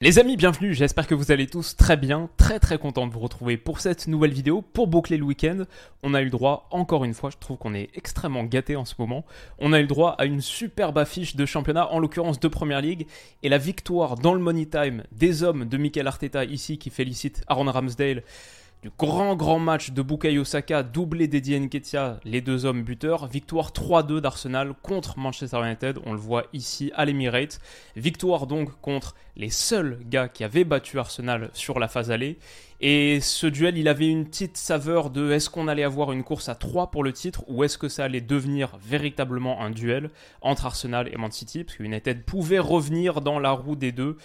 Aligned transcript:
Les 0.00 0.20
amis, 0.20 0.36
bienvenue, 0.36 0.74
j'espère 0.74 1.08
que 1.08 1.14
vous 1.16 1.32
allez 1.32 1.48
tous 1.48 1.74
très 1.74 1.96
bien, 1.96 2.30
très 2.36 2.60
très 2.60 2.78
content 2.78 3.08
de 3.08 3.12
vous 3.12 3.18
retrouver 3.18 3.56
pour 3.56 3.80
cette 3.80 4.06
nouvelle 4.06 4.32
vidéo. 4.32 4.62
Pour 4.62 4.86
boucler 4.86 5.16
le 5.16 5.24
week-end, 5.24 5.64
on 6.04 6.14
a 6.14 6.20
eu 6.20 6.26
le 6.26 6.30
droit, 6.30 6.68
encore 6.70 7.04
une 7.04 7.14
fois, 7.14 7.30
je 7.30 7.36
trouve 7.36 7.56
qu'on 7.56 7.74
est 7.74 7.90
extrêmement 7.94 8.44
gâté 8.44 8.76
en 8.76 8.84
ce 8.84 8.94
moment, 9.00 9.24
on 9.58 9.72
a 9.72 9.80
eu 9.80 9.82
le 9.82 9.88
droit 9.88 10.14
à 10.16 10.24
une 10.24 10.40
superbe 10.40 10.98
affiche 10.98 11.34
de 11.34 11.44
championnat, 11.44 11.90
en 11.90 11.98
l'occurrence 11.98 12.38
de 12.38 12.46
Première 12.46 12.80
Ligue, 12.80 13.08
et 13.42 13.48
la 13.48 13.58
victoire 13.58 14.14
dans 14.14 14.34
le 14.34 14.40
Money 14.40 14.66
Time 14.66 15.02
des 15.10 15.42
hommes 15.42 15.64
de 15.64 15.76
Mikel 15.76 16.06
Arteta 16.06 16.44
ici, 16.44 16.78
qui 16.78 16.90
félicite 16.90 17.42
Aaron 17.48 17.68
Ramsdale 17.68 18.22
du 18.82 18.90
grand 18.96 19.34
grand 19.34 19.58
match 19.58 19.90
de 19.90 20.02
Bukayo 20.02 20.44
Saka, 20.44 20.84
doublé 20.84 21.26
d'Eddie 21.26 21.58
Nketiah, 21.58 22.20
les 22.24 22.40
deux 22.40 22.64
hommes 22.64 22.84
buteurs. 22.84 23.26
Victoire 23.26 23.72
3-2 23.72 24.20
d'Arsenal 24.20 24.72
contre 24.82 25.18
Manchester 25.18 25.58
United, 25.64 25.98
on 26.06 26.12
le 26.12 26.18
voit 26.18 26.44
ici 26.52 26.92
à 26.94 27.04
l'Emirates. 27.04 27.60
Victoire 27.96 28.46
donc 28.46 28.80
contre 28.80 29.16
les 29.34 29.50
seuls 29.50 29.98
gars 30.08 30.28
qui 30.28 30.44
avaient 30.44 30.62
battu 30.62 31.00
Arsenal 31.00 31.50
sur 31.54 31.80
la 31.80 31.88
phase 31.88 32.12
allée. 32.12 32.38
Et 32.80 33.20
ce 33.20 33.48
duel, 33.48 33.76
il 33.76 33.88
avait 33.88 34.06
une 34.06 34.26
petite 34.26 34.56
saveur 34.56 35.10
de 35.10 35.32
est-ce 35.32 35.50
qu'on 35.50 35.66
allait 35.66 35.82
avoir 35.82 36.12
une 36.12 36.22
course 36.22 36.48
à 36.48 36.54
3 36.54 36.92
pour 36.92 37.02
le 37.02 37.12
titre 37.12 37.42
ou 37.48 37.64
est-ce 37.64 37.78
que 37.78 37.88
ça 37.88 38.04
allait 38.04 38.20
devenir 38.20 38.78
véritablement 38.80 39.60
un 39.60 39.70
duel 39.70 40.10
entre 40.40 40.66
Arsenal 40.66 41.08
et 41.12 41.16
Man 41.16 41.32
City, 41.32 41.64
parce 41.64 41.76
que 41.76 41.82
United 41.82 42.22
pouvait 42.22 42.60
revenir 42.60 43.22
dans 43.22 43.40
la 43.40 43.50
roue 43.50 43.74
des 43.74 43.90
deux. 43.90 44.16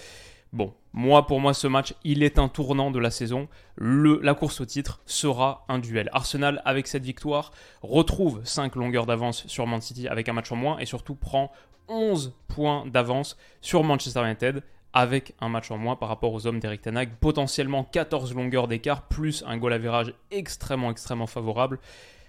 Bon, 0.51 0.71
moi, 0.93 1.25
pour 1.25 1.39
moi, 1.39 1.55
ce 1.55 1.65
match, 1.65 1.95
il 2.03 2.21
est 2.21 2.37
un 2.37 2.47
tournant 2.47 2.91
de 2.91 2.99
la 2.99 3.09
saison. 3.09 3.47
La 3.77 4.35
course 4.35 4.61
au 4.61 4.65
titre 4.65 5.01
sera 5.07 5.65
un 5.67 5.79
duel. 5.79 6.07
Arsenal, 6.13 6.61
avec 6.65 6.87
cette 6.87 7.03
victoire, 7.03 7.51
retrouve 7.81 8.41
5 8.43 8.75
longueurs 8.75 9.07
d'avance 9.07 9.47
sur 9.47 9.65
Man 9.65 9.81
City 9.81 10.07
avec 10.07 10.29
un 10.29 10.33
match 10.33 10.51
en 10.51 10.55
moins 10.55 10.77
et 10.77 10.85
surtout 10.85 11.15
prend 11.15 11.51
11 11.87 12.35
points 12.47 12.85
d'avance 12.85 13.37
sur 13.59 13.83
Manchester 13.83 14.23
United 14.23 14.63
avec 14.93 15.33
un 15.41 15.49
match 15.49 15.71
en 15.71 15.79
moins 15.79 15.95
par 15.95 16.09
rapport 16.09 16.31
aux 16.31 16.45
hommes 16.45 16.59
d'Eric 16.59 16.81
Tanag. 16.81 17.15
Potentiellement 17.19 17.83
14 17.83 18.35
longueurs 18.35 18.67
d'écart 18.67 19.07
plus 19.07 19.43
un 19.47 19.57
goal 19.57 19.73
average 19.73 20.13
extrêmement, 20.29 20.91
extrêmement 20.91 21.25
favorable. 21.25 21.79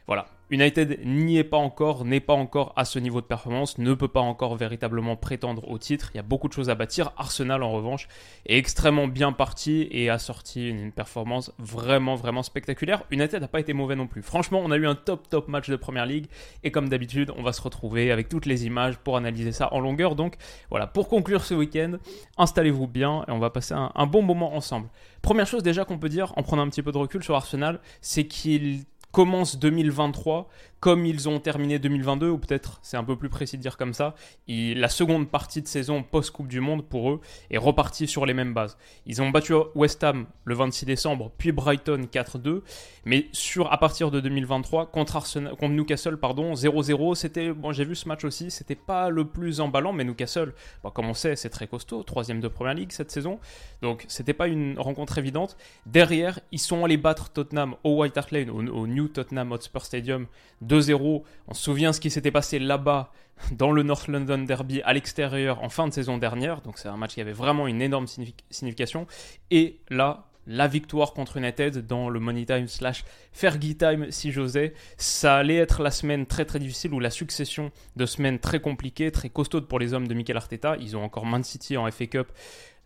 Voilà, 0.06 0.26
United 0.50 1.00
n'y 1.06 1.38
est 1.38 1.44
pas 1.44 1.56
encore, 1.56 2.04
n'est 2.04 2.20
pas 2.20 2.34
encore 2.34 2.74
à 2.76 2.84
ce 2.84 2.98
niveau 2.98 3.22
de 3.22 3.26
performance, 3.26 3.78
ne 3.78 3.94
peut 3.94 4.08
pas 4.08 4.20
encore 4.20 4.54
véritablement 4.54 5.16
prétendre 5.16 5.66
au 5.70 5.78
titre. 5.78 6.10
Il 6.12 6.18
y 6.18 6.20
a 6.20 6.22
beaucoup 6.22 6.48
de 6.48 6.52
choses 6.52 6.68
à 6.68 6.74
bâtir. 6.74 7.12
Arsenal, 7.16 7.62
en 7.62 7.72
revanche, 7.72 8.08
est 8.44 8.58
extrêmement 8.58 9.08
bien 9.08 9.32
parti 9.32 9.88
et 9.90 10.10
a 10.10 10.18
sorti 10.18 10.68
une 10.68 10.92
performance 10.92 11.52
vraiment, 11.58 12.14
vraiment 12.14 12.42
spectaculaire. 12.42 13.04
United 13.10 13.40
n'a 13.40 13.48
pas 13.48 13.60
été 13.60 13.72
mauvais 13.72 13.96
non 13.96 14.06
plus. 14.06 14.22
Franchement, 14.22 14.60
on 14.62 14.70
a 14.70 14.76
eu 14.76 14.86
un 14.86 14.94
top, 14.94 15.28
top 15.30 15.48
match 15.48 15.70
de 15.70 15.76
Première 15.76 16.04
Ligue 16.04 16.26
et 16.62 16.70
comme 16.70 16.90
d'habitude, 16.90 17.32
on 17.38 17.42
va 17.42 17.54
se 17.54 17.62
retrouver 17.62 18.12
avec 18.12 18.28
toutes 18.28 18.44
les 18.44 18.66
images 18.66 18.98
pour 18.98 19.16
analyser 19.16 19.52
ça 19.52 19.72
en 19.72 19.80
longueur. 19.80 20.14
Donc 20.14 20.36
voilà, 20.68 20.86
pour 20.86 21.08
conclure 21.08 21.42
ce 21.42 21.54
week-end, 21.54 21.94
installez-vous 22.36 22.86
bien 22.86 23.24
et 23.26 23.30
on 23.30 23.38
va 23.38 23.48
passer 23.48 23.72
un, 23.72 23.90
un 23.94 24.06
bon 24.06 24.20
moment 24.20 24.54
ensemble. 24.54 24.88
Première 25.22 25.46
chose 25.46 25.62
déjà 25.62 25.86
qu'on 25.86 25.98
peut 25.98 26.10
dire 26.10 26.34
en 26.36 26.42
prenant 26.42 26.62
un 26.62 26.68
petit 26.68 26.82
peu 26.82 26.92
de 26.92 26.98
recul 26.98 27.24
sur 27.24 27.34
Arsenal, 27.34 27.80
c'est 28.02 28.26
qu'il 28.26 28.84
commence 29.14 29.56
2023 29.56 30.46
comme 30.84 31.06
ils 31.06 31.30
ont 31.30 31.40
terminé 31.40 31.78
2022, 31.78 32.28
ou 32.28 32.36
peut-être 32.36 32.78
c'est 32.82 32.98
un 32.98 33.04
peu 33.04 33.16
plus 33.16 33.30
précis 33.30 33.56
de 33.56 33.62
dire 33.62 33.78
comme 33.78 33.94
ça, 33.94 34.14
la 34.46 34.90
seconde 34.90 35.30
partie 35.30 35.62
de 35.62 35.66
saison 35.66 36.02
post-Coupe 36.02 36.46
du 36.46 36.60
Monde 36.60 36.84
pour 36.84 37.10
eux 37.10 37.22
est 37.50 37.56
repartie 37.56 38.06
sur 38.06 38.26
les 38.26 38.34
mêmes 38.34 38.52
bases. 38.52 38.76
Ils 39.06 39.22
ont 39.22 39.30
battu 39.30 39.54
West 39.74 40.04
Ham 40.04 40.26
le 40.44 40.54
26 40.54 40.84
décembre, 40.84 41.32
puis 41.38 41.52
Brighton 41.52 42.02
4-2, 42.12 42.60
mais 43.06 43.28
sur, 43.32 43.72
à 43.72 43.78
partir 43.78 44.10
de 44.10 44.20
2023, 44.20 44.90
contre, 44.90 45.16
Arsenal, 45.16 45.56
contre 45.56 45.72
Newcastle, 45.72 46.18
pardon, 46.18 46.52
0-0, 46.52 47.14
c'était, 47.14 47.50
bon 47.50 47.72
j'ai 47.72 47.86
vu 47.86 47.94
ce 47.94 48.06
match 48.06 48.26
aussi, 48.26 48.50
c'était 48.50 48.74
pas 48.74 49.08
le 49.08 49.24
plus 49.24 49.62
emballant, 49.62 49.94
mais 49.94 50.04
Newcastle, 50.04 50.52
bon, 50.82 50.90
comme 50.90 51.06
on 51.06 51.14
sait, 51.14 51.34
c'est 51.34 51.48
très 51.48 51.66
costaud, 51.66 52.02
troisième 52.02 52.42
de 52.42 52.48
Première 52.48 52.74
Ligue 52.74 52.92
cette 52.92 53.10
saison, 53.10 53.40
donc 53.80 54.04
c'était 54.08 54.34
pas 54.34 54.48
une 54.48 54.78
rencontre 54.78 55.16
évidente. 55.16 55.56
Derrière, 55.86 56.40
ils 56.52 56.58
sont 56.58 56.84
allés 56.84 56.98
battre 56.98 57.30
Tottenham 57.30 57.74
au 57.84 58.02
White 58.02 58.18
Hart 58.18 58.32
Lane, 58.32 58.50
au, 58.50 58.62
au 58.62 58.86
New 58.86 59.08
Tottenham 59.08 59.50
Hotspur 59.50 59.86
Stadium, 59.86 60.26
2-0. 60.74 61.22
On 61.48 61.54
se 61.54 61.62
souvient 61.62 61.92
ce 61.92 62.00
qui 62.00 62.10
s'était 62.10 62.30
passé 62.30 62.58
là-bas 62.58 63.12
dans 63.52 63.72
le 63.72 63.82
North 63.82 64.08
London 64.08 64.38
Derby 64.38 64.80
à 64.82 64.92
l'extérieur 64.92 65.62
en 65.62 65.68
fin 65.68 65.86
de 65.88 65.92
saison 65.92 66.18
dernière. 66.18 66.60
Donc 66.60 66.78
c'est 66.78 66.88
un 66.88 66.96
match 66.96 67.14
qui 67.14 67.20
avait 67.20 67.32
vraiment 67.32 67.66
une 67.66 67.82
énorme 67.82 68.06
signification. 68.50 69.06
Et 69.50 69.80
là, 69.90 70.28
la 70.46 70.68
victoire 70.68 71.14
contre 71.14 71.38
United 71.38 71.86
dans 71.86 72.08
le 72.08 72.20
Money 72.20 72.44
Time 72.44 72.68
slash 72.68 73.04
Fergie 73.32 73.76
Time 73.76 74.10
si 74.10 74.30
j'osais. 74.30 74.74
Ça 74.96 75.36
allait 75.36 75.56
être 75.56 75.82
la 75.82 75.90
semaine 75.90 76.26
très 76.26 76.44
très 76.44 76.58
difficile 76.58 76.92
ou 76.92 77.00
la 77.00 77.10
succession 77.10 77.70
de 77.96 78.06
semaines 78.06 78.38
très 78.38 78.60
compliquées, 78.60 79.10
très 79.10 79.30
costaudes 79.30 79.66
pour 79.66 79.78
les 79.78 79.94
hommes 79.94 80.08
de 80.08 80.14
Mikel 80.14 80.36
Arteta. 80.36 80.76
Ils 80.80 80.96
ont 80.96 81.02
encore 81.02 81.26
Man 81.26 81.44
City 81.44 81.76
en 81.76 81.90
FA 81.90 82.06
Cup 82.06 82.28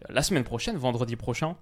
la 0.08 0.22
semaine 0.22 0.44
prochaine, 0.44 0.76
vendredi 0.76 1.16
prochain. 1.16 1.56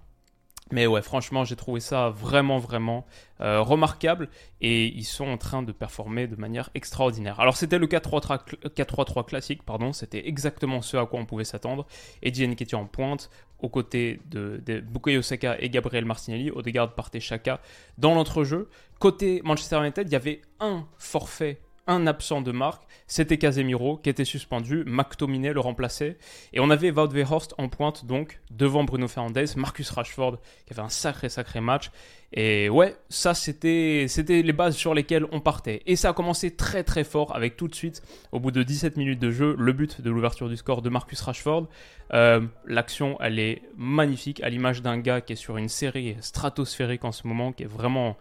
Mais 0.71 0.85
ouais, 0.87 1.01
franchement, 1.01 1.45
j'ai 1.45 1.55
trouvé 1.55 1.79
ça 1.79 2.09
vraiment, 2.09 2.57
vraiment 2.57 3.05
euh, 3.39 3.61
remarquable 3.61 4.29
et 4.59 4.87
ils 4.87 5.05
sont 5.05 5.27
en 5.27 5.37
train 5.37 5.63
de 5.63 5.71
performer 5.71 6.27
de 6.27 6.35
manière 6.35 6.69
extraordinaire. 6.75 7.39
Alors, 7.39 7.55
c'était 7.55 7.77
le 7.77 7.87
4-3-3 7.87 9.25
classique, 9.25 9.63
pardon, 9.63 9.93
c'était 9.93 10.27
exactement 10.27 10.81
ce 10.81 10.97
à 10.97 11.05
quoi 11.05 11.19
on 11.19 11.25
pouvait 11.25 11.45
s'attendre. 11.45 11.85
Eddie 12.21 12.43
était 12.43 12.75
en 12.75 12.85
pointe, 12.85 13.29
aux 13.59 13.69
côtés 13.69 14.19
de, 14.25 14.61
de 14.65 14.79
Bukayo 14.81 15.21
et 15.59 15.69
Gabriel 15.69 16.05
Martinelli, 16.05 16.51
Odegaard 16.51 16.93
partait 16.93 17.19
Chaka 17.19 17.59
dans 17.97 18.13
l'entrejeu. 18.13 18.69
Côté 18.99 19.41
Manchester 19.43 19.77
United, 19.79 20.07
il 20.07 20.11
y 20.11 20.15
avait 20.15 20.41
un 20.59 20.85
forfait 20.97 21.59
un 21.87 22.07
absent 22.07 22.41
de 22.41 22.51
marque, 22.51 22.83
c'était 23.07 23.37
Casemiro 23.37 23.97
qui 23.97 24.09
était 24.09 24.25
suspendu, 24.25 24.83
McTominay 24.85 25.53
le 25.53 25.59
remplaçait, 25.59 26.17
et 26.53 26.59
on 26.59 26.69
avait 26.69 26.91
Wout 26.91 27.53
en 27.57 27.69
pointe 27.69 28.05
donc 28.05 28.39
devant 28.51 28.83
Bruno 28.83 29.07
Fernandes, 29.07 29.55
Marcus 29.55 29.89
Rashford 29.89 30.37
qui 30.65 30.73
avait 30.73 30.81
un 30.81 30.89
sacré 30.89 31.29
sacré 31.29 31.61
match, 31.61 31.89
et 32.33 32.69
ouais, 32.69 32.95
ça 33.07 33.33
c'était 33.33 34.05
c'était 34.09 34.41
les 34.41 34.53
bases 34.53 34.75
sur 34.75 34.93
lesquelles 34.93 35.25
on 35.31 35.39
partait, 35.39 35.81
et 35.85 35.95
ça 35.95 36.09
a 36.09 36.13
commencé 36.13 36.55
très 36.55 36.83
très 36.83 37.03
fort 37.03 37.35
avec 37.35 37.55
tout 37.55 37.67
de 37.67 37.75
suite, 37.75 38.01
au 38.31 38.39
bout 38.39 38.51
de 38.51 38.63
17 38.63 38.97
minutes 38.97 39.19
de 39.19 39.31
jeu, 39.31 39.55
le 39.57 39.73
but 39.73 40.01
de 40.01 40.09
l'ouverture 40.09 40.49
du 40.49 40.57
score 40.57 40.81
de 40.81 40.89
Marcus 40.89 41.21
Rashford. 41.21 41.67
Euh, 42.13 42.41
l'action 42.65 43.17
elle 43.19 43.39
est 43.39 43.61
magnifique 43.75 44.41
à 44.41 44.49
l'image 44.49 44.81
d'un 44.81 44.97
gars 44.97 45.19
qui 45.19 45.33
est 45.33 45.37
sur 45.37 45.57
une 45.57 45.67
série 45.67 46.15
stratosphérique 46.21 47.03
en 47.05 47.11
ce 47.11 47.27
moment, 47.27 47.51
qui 47.51 47.63
est 47.63 47.67
vraiment 47.67 48.17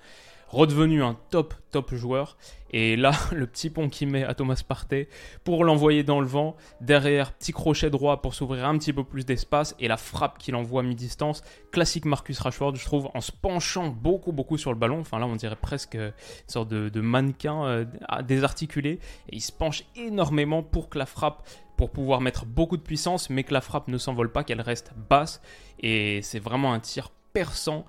redevenu 0.48 1.02
un 1.02 1.16
top, 1.30 1.54
top 1.70 1.94
joueur. 1.94 2.36
Et 2.70 2.96
là, 2.96 3.12
le 3.32 3.46
petit 3.46 3.70
pont 3.70 3.88
qu'il 3.88 4.08
met 4.08 4.24
à 4.24 4.34
Thomas 4.34 4.60
Partey 4.66 5.08
pour 5.44 5.64
l'envoyer 5.64 6.02
dans 6.02 6.20
le 6.20 6.26
vent. 6.26 6.56
Derrière, 6.80 7.32
petit 7.32 7.52
crochet 7.52 7.90
droit 7.90 8.22
pour 8.22 8.34
s'ouvrir 8.34 8.66
un 8.66 8.76
petit 8.78 8.92
peu 8.92 9.04
plus 9.04 9.24
d'espace. 9.24 9.74
Et 9.78 9.88
la 9.88 9.96
frappe 9.96 10.38
qu'il 10.38 10.54
envoie 10.54 10.82
à 10.82 10.84
mi-distance. 10.84 11.42
Classique 11.72 12.04
Marcus 12.04 12.38
Rashford, 12.38 12.76
je 12.76 12.84
trouve, 12.84 13.10
en 13.14 13.20
se 13.20 13.32
penchant 13.32 13.88
beaucoup, 13.88 14.32
beaucoup 14.32 14.58
sur 14.58 14.72
le 14.72 14.78
ballon. 14.78 15.00
Enfin 15.00 15.18
là, 15.18 15.26
on 15.26 15.36
dirait 15.36 15.56
presque 15.56 15.94
une 15.94 16.12
sorte 16.46 16.68
de, 16.68 17.00
mannequin 17.00 17.64
euh, 17.64 17.84
désarticulé. 18.24 19.00
Et 19.30 19.36
il 19.36 19.40
se 19.40 19.52
penche 19.52 19.84
énormément 19.96 20.62
pour 20.62 20.88
que 20.88 20.98
la 20.98 21.06
frappe 21.06 21.46
pour 21.76 21.90
pouvoir 21.90 22.22
mettre 22.22 22.46
beaucoup 22.46 22.78
de 22.78 22.82
puissance, 22.82 23.28
mais 23.28 23.44
que 23.44 23.52
la 23.52 23.60
frappe 23.60 23.88
ne 23.88 23.98
s'envole 23.98 24.32
pas, 24.32 24.44
qu'elle 24.44 24.62
reste 24.62 24.92
basse. 25.10 25.42
Et 25.80 26.20
c'est 26.22 26.38
vraiment 26.38 26.72
un 26.72 26.80
tir 26.80 27.10
perçant 27.34 27.84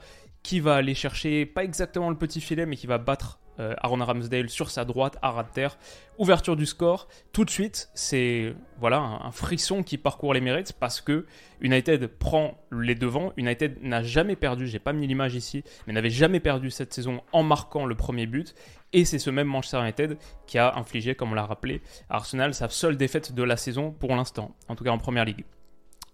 qui 0.47 0.61
va 0.61 0.75
aller 0.75 0.95
chercher, 0.95 1.45
pas 1.45 1.65
exactement 1.65 2.09
le 2.09 2.15
petit 2.15 2.39
filet, 2.39 2.65
mais 2.65 2.77
qui 2.77 2.87
va 2.87 2.99
battre 2.99 3.37
euh, 3.59 3.73
Aaron 3.81 4.05
Ramsdale 4.05 4.49
sur 4.49 4.69
sa 4.69 4.85
droite 4.85 5.17
à 5.21 5.31
ras 5.31 5.43
de 5.43 5.49
terre. 5.49 5.77
Ouverture 6.19 6.55
du 6.55 6.65
score. 6.65 7.09
Tout 7.33 7.43
de 7.43 7.49
suite, 7.49 7.89
c'est 7.95 8.55
voilà 8.79 8.99
un, 8.99 9.31
frisson 9.31 9.83
qui 9.83 9.97
parcourt 9.97 10.33
les 10.33 10.39
mérites 10.39 10.71
parce 10.71 11.01
que 11.01 11.25
United 11.59 12.07
prend 12.07 12.57
les 12.71 12.95
devants. 12.95 13.33
United 13.35 13.79
n'a 13.81 14.03
jamais 14.03 14.37
perdu, 14.37 14.67
j'ai 14.67 14.79
pas 14.79 14.93
mis 14.93 15.05
l'image 15.05 15.35
ici, 15.35 15.65
mais 15.85 15.91
n'avait 15.91 16.09
jamais 16.09 16.39
perdu 16.39 16.71
cette 16.71 16.93
saison 16.93 17.19
en 17.33 17.43
marquant 17.43 17.85
le 17.85 17.95
premier 17.95 18.25
but. 18.25 18.55
Et 18.93 19.03
c'est 19.03 19.19
ce 19.19 19.29
même 19.29 19.47
Manchester 19.47 19.81
United 19.81 20.17
qui 20.45 20.59
a 20.59 20.77
infligé, 20.77 21.13
comme 21.13 21.33
on 21.33 21.35
l'a 21.35 21.45
rappelé, 21.45 21.81
à 22.09 22.15
Arsenal 22.15 22.53
sa 22.53 22.69
seule 22.69 22.95
défaite 22.95 23.35
de 23.35 23.43
la 23.43 23.57
saison 23.57 23.91
pour 23.91 24.15
l'instant, 24.15 24.55
en 24.69 24.77
tout 24.77 24.85
cas 24.85 24.91
en 24.91 24.97
première 24.97 25.25
ligue. 25.25 25.43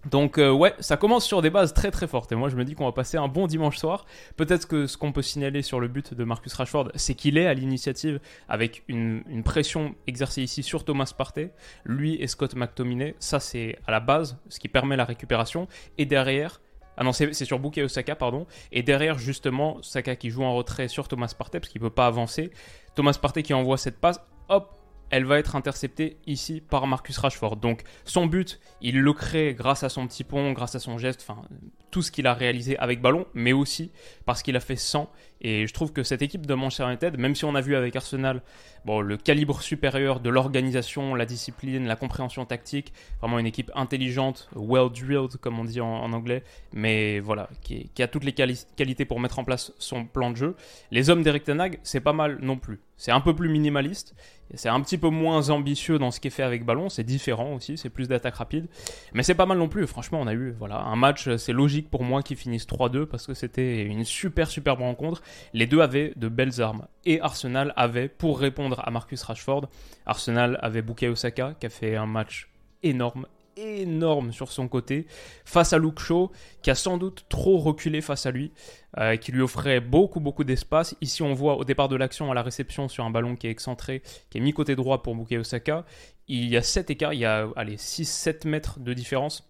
Donc 0.10 0.38
euh, 0.38 0.52
ouais, 0.52 0.74
ça 0.80 0.98
commence 0.98 1.26
sur 1.26 1.42
des 1.42 1.50
bases 1.50 1.74
très 1.74 1.92
très 1.92 2.08
fortes 2.08 2.32
et 2.32 2.36
moi 2.36 2.50
je 2.50 2.56
me 2.56 2.66
dis 2.66 2.76
qu'on 2.76 2.86
va 2.86 2.92
passer 2.92 3.18
un 3.18 3.28
bon 3.28 3.48
dimanche 3.48 3.78
soir. 3.78 4.06
Peut-être 4.36 4.68
que 4.68 4.86
ce 4.86 4.98
qu'on 4.98 5.12
peut 5.12 5.22
signaler 5.22 5.62
sur 5.62 5.80
le 5.80 5.88
but 5.88 6.14
de 6.14 6.24
Marcus 6.24 6.54
Rashford, 6.54 6.92
c'est 6.96 7.16
qu'il 7.16 7.38
est 7.38 7.48
à 7.48 7.54
l'initiative 7.54 8.20
avec 8.50 8.84
une, 8.88 9.24
pression 9.44 9.96
exercée 10.08 10.42
ici 10.42 10.64
sur 10.64 10.86
Thomas 10.86 11.12
Partey, 11.18 11.52
lui 11.86 12.16
et 12.22 12.28
Scott 12.28 12.56
McTominay. 12.56 13.16
Ça 13.20 13.40
c'est 13.40 13.78
à 13.88 13.92
la 13.92 14.00
base, 14.00 14.38
ce 14.50 14.60
qui 14.60 14.68
permet 14.68 14.98
la 14.98 15.06
récupération. 15.06 15.68
Et 15.98 16.06
derrière, 16.06 16.60
ah 16.98 17.04
non, 17.04 17.12
c'est 17.12 17.34
sur 17.34 17.60
Bukayo 17.60 17.86
Osaka, 17.86 18.16
pardon. 18.16 18.46
Et 18.72 18.84
derrière, 18.84 19.18
justement, 19.18 19.82
Saka 19.82 20.16
qui 20.16 20.30
joue 20.30 20.44
en 20.44 20.54
retrait 20.56 20.88
sur 20.88 21.08
Thomas 21.08 21.34
Partey 21.36 21.60
parce 21.60 21.72
qu'il 21.72 21.82
ne 21.82 21.88
peut 21.88 21.94
pas 21.94 22.06
avancer. 22.06 22.52
Thomas 22.96 23.18
Partey 23.20 23.42
qui 23.42 23.54
envoie 23.54 23.78
cette 23.78 24.00
passe, 24.00 24.22
hop, 24.50 24.78
elle 25.14 25.26
va 25.26 25.38
être 25.38 25.56
interceptée 25.56 26.18
ici 26.26 26.60
par 26.60 26.88
Marcus 26.88 27.20
Rashford. 27.20 27.58
Donc 27.58 27.84
son 28.04 28.26
but, 28.26 28.60
il 28.82 29.00
le 29.00 29.14
crée 29.14 29.54
grâce 29.54 29.84
à 29.84 29.90
son 29.90 30.08
petit 30.08 30.24
pont, 30.24 30.54
grâce 30.54 30.74
à 30.74 30.80
son 30.80 30.98
geste, 30.98 31.24
enfin 31.28 31.44
tout 31.92 32.02
ce 32.02 32.12
qu'il 32.12 32.26
a 32.26 32.34
réalisé 32.34 32.80
avec 32.80 33.00
ballon, 33.00 33.28
mais 33.36 33.54
aussi 33.54 33.92
parce 34.26 34.42
qu'il 34.42 34.56
a 34.56 34.60
fait 34.60 34.76
100. 34.76 35.08
Et 35.42 35.68
je 35.68 35.74
trouve 35.74 35.94
que 35.94 36.02
cette 36.02 36.24
équipe 36.24 36.48
de 36.48 36.54
Manchester 36.56 36.86
United, 36.86 37.20
même 37.20 37.36
si 37.36 37.46
on 37.46 37.54
a 37.54 37.62
vu 37.62 37.76
avec 37.76 37.96
Arsenal 37.96 38.42
bon, 38.86 39.02
le 39.02 39.18
calibre 39.18 39.62
supérieur 39.62 40.20
de 40.20 40.30
l'organisation, 40.32 41.14
la 41.14 41.26
discipline, 41.26 41.86
la 41.86 41.96
compréhension 41.96 42.46
tactique, 42.46 42.92
vraiment 43.20 43.38
une 43.38 43.46
équipe 43.46 43.70
intelligente, 43.76 44.50
well 44.56 44.90
drilled 44.90 45.38
comme 45.38 45.60
on 45.60 45.66
dit 45.66 45.82
en, 45.82 46.12
anglais, 46.12 46.44
mais 46.74 47.20
voilà, 47.20 47.50
qui, 47.62 47.90
a 48.00 48.08
toutes 48.08 48.24
les 48.24 48.34
qualités 48.34 49.06
pour 49.06 49.20
mettre 49.20 49.38
en 49.38 49.44
place 49.44 49.74
son 49.78 50.06
plan 50.06 50.32
de 50.32 50.38
jeu. 50.38 50.56
Les 50.90 51.12
hommes 51.12 51.22
d'Eric 51.22 51.44
Tenag, 51.44 51.80
c'est 51.84 52.02
pas 52.02 52.14
mal 52.14 52.40
non 52.42 52.58
plus. 52.58 52.80
C'est 53.04 53.12
un 53.12 53.20
peu 53.20 53.36
plus 53.36 53.50
minimaliste, 53.50 54.16
c'est 54.54 54.70
un 54.70 54.80
petit 54.80 54.98
peu 54.98 55.10
moins 55.10 55.50
ambitieux 55.50 56.00
dans 56.00 56.10
ce 56.10 56.22
qui 56.22 56.30
est 56.30 56.32
fait 56.32 56.42
avec 56.42 56.64
ballon, 56.64 56.88
c'est 56.88 57.04
différent 57.04 57.54
aussi, 57.54 57.78
c'est 57.78 57.90
plus 57.90 58.08
d'attaque 58.08 58.36
rapide, 58.36 58.68
mais 59.14 59.24
c'est 59.24 59.36
pas 59.36 59.46
mal 59.46 59.58
non 59.58 59.68
plus. 59.68 59.86
Franchement, 59.88 60.22
on 60.22 60.28
a 60.28 60.34
eu 60.34 60.56
voilà 60.58 60.80
un 60.80 60.96
match, 60.96 61.36
c'est 61.36 61.52
logique 61.52 61.90
pour 61.90 62.06
moi 62.06 62.24
qu'ils 62.24 62.38
finissent 62.38 62.66
3-2 62.66 63.06
parce 63.06 63.28
que 63.28 63.34
c'était 63.34 63.84
une 63.84 64.06
super 64.06 64.50
superbe 64.50 64.80
rencontre. 64.80 65.22
Les 65.52 65.68
deux 65.68 65.82
avaient 65.82 66.14
de 66.16 66.30
belles 66.30 66.62
armes 66.62 66.88
et 67.04 67.20
Arsenal 67.20 67.74
avait 67.76 68.08
pour 68.08 68.40
répondre 68.40 68.82
à 68.86 68.90
Marcus 68.90 69.22
Rashford, 69.22 69.68
Arsenal 70.06 70.58
avait 70.62 70.82
Bukayo 70.82 71.12
Osaka 71.12 71.56
qui 71.60 71.66
a 71.66 71.70
fait 71.70 71.98
un 71.98 72.06
match 72.06 72.48
énorme 72.84 73.26
énorme 73.58 74.32
sur 74.32 74.52
son 74.52 74.68
côté 74.68 75.06
face 75.46 75.74
à 75.74 75.78
Luke 75.78 76.00
Shaw 76.00 76.32
qui 76.62 76.72
a 76.72 76.76
sans 76.76 76.98
doute 76.98 77.26
trop 77.30 77.58
reculé 77.58 78.02
face 78.02 78.26
à 78.26 78.32
lui 78.32 78.52
euh, 78.98 79.16
qui 79.18 79.32
lui 79.32 79.42
offrait 79.42 79.80
beaucoup 79.80 80.20
beaucoup 80.20 80.44
d'espace. 80.44 80.96
Ici 81.02 81.22
on 81.24 81.34
voit 81.34 81.58
au 81.58 81.64
départ 81.64 81.90
de 81.90 81.96
l'action 81.96 82.32
à 82.32 82.34
la 82.34 82.44
réception 82.44 82.88
sur 82.88 83.06
un 83.06 83.10
ballon 83.10 83.36
qui 83.36 83.48
est 83.48 83.52
excentré 83.52 84.02
qui 84.30 84.38
est 84.38 84.42
mis 84.42 84.54
côté 84.54 84.76
droit 84.76 85.04
pour 85.04 85.16
Bukayo 85.16 85.42
Osaka 85.42 85.86
il 86.28 86.50
y 86.50 86.58
a 86.58 86.62
7 86.62 86.90
écarts 86.90 87.14
il 87.14 87.20
y 87.20 87.26
a 87.26 87.50
allez 87.56 87.78
6 87.78 88.06
7 88.06 88.46
mètres 88.46 88.80
de 88.80 88.94
différence 88.94 89.50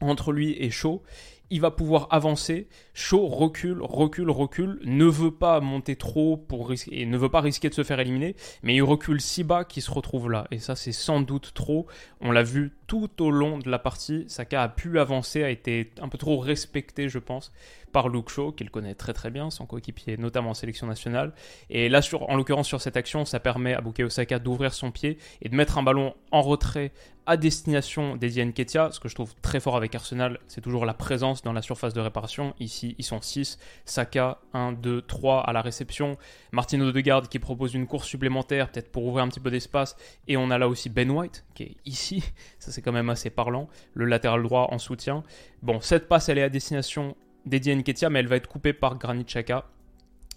entre 0.00 0.32
lui 0.32 0.56
et 0.58 0.70
Shaw 0.70 1.02
il 1.50 1.60
va 1.60 1.70
pouvoir 1.70 2.08
avancer. 2.10 2.68
Shaw 2.94 3.26
recule, 3.26 3.82
recule, 3.82 4.30
recule, 4.30 4.80
ne 4.84 5.04
veut 5.04 5.30
pas 5.30 5.60
monter 5.60 5.96
trop 5.96 6.36
pour 6.36 6.72
et 6.90 7.06
ne 7.06 7.16
veut 7.16 7.28
pas 7.28 7.40
risquer 7.40 7.68
de 7.68 7.74
se 7.74 7.84
faire 7.84 8.00
éliminer, 8.00 8.36
mais 8.62 8.74
il 8.74 8.82
recule 8.82 9.20
si 9.20 9.44
bas 9.44 9.64
qu'il 9.64 9.82
se 9.82 9.90
retrouve 9.90 10.30
là. 10.30 10.46
Et 10.50 10.58
ça, 10.58 10.76
c'est 10.76 10.92
sans 10.92 11.20
doute 11.20 11.52
trop. 11.54 11.86
On 12.20 12.32
l'a 12.32 12.42
vu 12.42 12.72
tout 12.86 13.22
au 13.22 13.30
long 13.30 13.58
de 13.58 13.70
la 13.70 13.78
partie. 13.78 14.24
Saka 14.28 14.62
a 14.62 14.68
pu 14.68 14.98
avancer, 14.98 15.42
a 15.44 15.50
été 15.50 15.92
un 16.00 16.08
peu 16.08 16.18
trop 16.18 16.38
respecté, 16.38 17.08
je 17.08 17.18
pense, 17.18 17.52
par 17.92 18.08
Luke 18.08 18.28
Shaw, 18.28 18.52
qu'il 18.52 18.70
connaît 18.70 18.94
très 18.94 19.12
très 19.12 19.30
bien, 19.30 19.50
son 19.50 19.66
coéquipier, 19.66 20.16
notamment 20.16 20.50
en 20.50 20.54
sélection 20.54 20.86
nationale. 20.86 21.32
Et 21.70 21.88
là, 21.88 22.00
en 22.20 22.36
l'occurrence, 22.36 22.66
sur 22.66 22.80
cette 22.80 22.96
action, 22.96 23.24
ça 23.24 23.40
permet 23.40 23.74
à 23.74 23.80
Bukayo 23.80 24.08
Saka 24.08 24.38
d'ouvrir 24.38 24.74
son 24.74 24.90
pied 24.90 25.18
et 25.42 25.48
de 25.48 25.54
mettre 25.54 25.78
un 25.78 25.82
ballon 25.82 26.14
en 26.30 26.42
retrait 26.42 26.92
à 27.26 27.36
destination 27.36 28.16
d'Eddie 28.16 28.52
Ketia. 28.54 28.90
Ce 28.90 29.00
que 29.00 29.08
je 29.08 29.14
trouve 29.14 29.34
très 29.42 29.60
fort 29.60 29.76
avec 29.76 29.94
Arsenal, 29.94 30.38
c'est 30.48 30.62
toujours 30.62 30.86
la 30.86 30.94
présence 30.94 31.37
dans 31.42 31.52
la 31.52 31.62
surface 31.62 31.94
de 31.94 32.00
réparation. 32.00 32.54
Ici, 32.60 32.94
ils 32.98 33.04
sont 33.04 33.20
6. 33.20 33.58
Saka, 33.84 34.38
1, 34.52 34.72
2, 34.72 35.02
3 35.02 35.40
à 35.40 35.52
la 35.52 35.62
réception. 35.62 36.16
Martino 36.52 36.86
Odegaard 36.86 37.28
qui 37.28 37.38
propose 37.38 37.74
une 37.74 37.86
course 37.86 38.06
supplémentaire, 38.06 38.70
peut-être 38.70 38.90
pour 38.90 39.04
ouvrir 39.04 39.24
un 39.24 39.28
petit 39.28 39.40
peu 39.40 39.50
d'espace. 39.50 39.96
Et 40.26 40.36
on 40.36 40.50
a 40.50 40.58
là 40.58 40.68
aussi 40.68 40.88
Ben 40.88 41.10
White, 41.10 41.44
qui 41.54 41.62
est 41.64 41.76
ici. 41.84 42.22
Ça, 42.58 42.72
c'est 42.72 42.82
quand 42.82 42.92
même 42.92 43.10
assez 43.10 43.30
parlant. 43.30 43.68
Le 43.94 44.04
latéral 44.04 44.42
droit 44.42 44.68
en 44.70 44.78
soutien. 44.78 45.22
Bon, 45.62 45.80
cette 45.80 46.08
passe, 46.08 46.28
elle 46.28 46.38
est 46.38 46.42
à 46.42 46.48
destination 46.48 47.16
d'Eddie 47.46 47.82
Ketia, 47.82 48.10
mais 48.10 48.20
elle 48.20 48.28
va 48.28 48.36
être 48.36 48.48
coupée 48.48 48.72
par 48.72 48.98
Granit 48.98 49.24
Xhaka. 49.24 49.64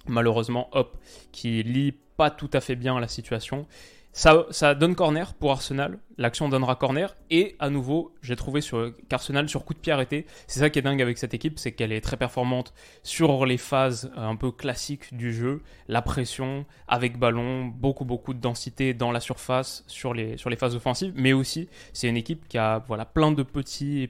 Malheureusement, 0.07 0.69
hop, 0.71 0.97
qui 1.31 1.61
lit 1.63 1.93
pas 2.17 2.31
tout 2.31 2.49
à 2.53 2.61
fait 2.61 2.75
bien 2.75 2.99
la 2.99 3.07
situation. 3.07 3.67
Ça, 4.13 4.75
donne 4.75 4.93
corner 4.93 5.33
pour 5.33 5.51
Arsenal. 5.51 5.97
L'action 6.17 6.49
donnera 6.49 6.75
corner. 6.75 7.15
Et 7.29 7.55
à 7.59 7.69
nouveau, 7.69 8.13
j'ai 8.21 8.35
trouvé 8.35 8.59
qu'Arsenal, 9.07 9.47
sur 9.47 9.63
coup 9.63 9.73
de 9.73 9.79
pied 9.79 9.93
arrêté, 9.93 10.25
c'est 10.47 10.59
ça 10.59 10.69
qui 10.69 10.79
est 10.79 10.81
dingue 10.81 11.01
avec 11.01 11.17
cette 11.17 11.33
équipe, 11.33 11.57
c'est 11.57 11.71
qu'elle 11.71 11.93
est 11.93 12.01
très 12.01 12.17
performante 12.17 12.73
sur 13.03 13.45
les 13.45 13.57
phases 13.57 14.11
un 14.17 14.35
peu 14.35 14.51
classiques 14.51 15.13
du 15.15 15.33
jeu. 15.33 15.61
La 15.87 16.01
pression, 16.01 16.65
avec 16.89 17.17
ballon, 17.17 17.65
beaucoup, 17.65 18.03
beaucoup 18.03 18.33
de 18.33 18.41
densité 18.41 18.93
dans 18.93 19.11
la 19.11 19.21
surface, 19.21 19.85
sur 19.87 20.13
les, 20.13 20.37
sur 20.37 20.49
les 20.49 20.57
phases 20.57 20.75
offensives. 20.75 21.13
Mais 21.15 21.31
aussi, 21.31 21.69
c'est 21.93 22.09
une 22.09 22.17
équipe 22.17 22.47
qui 22.49 22.57
a 22.57 22.83
voilà, 22.87 23.05
plein 23.05 23.31
de 23.31 23.43
petits 23.43 24.09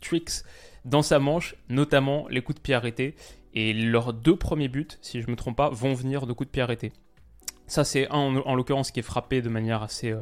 tricks 0.00 0.44
dans 0.86 1.02
sa 1.02 1.18
manche, 1.18 1.56
notamment 1.68 2.26
les 2.28 2.40
coups 2.40 2.56
de 2.56 2.62
pied 2.62 2.74
arrêtés. 2.74 3.14
Et 3.54 3.74
leurs 3.74 4.14
deux 4.14 4.36
premiers 4.36 4.68
buts, 4.68 4.88
si 5.02 5.20
je 5.20 5.26
ne 5.26 5.32
me 5.32 5.36
trompe 5.36 5.56
pas, 5.56 5.68
vont 5.68 5.92
venir 5.92 6.26
de 6.26 6.32
coups 6.32 6.48
de 6.48 6.52
pied 6.52 6.62
arrêtés. 6.62 6.92
Ça, 7.72 7.84
c'est 7.84 8.06
un 8.10 8.36
en, 8.36 8.54
l'occurrence 8.54 8.90
qui 8.90 9.00
est 9.00 9.02
frappé 9.02 9.40
de 9.40 9.48
manière 9.48 9.82
assez 9.82 10.10
euh, 10.10 10.20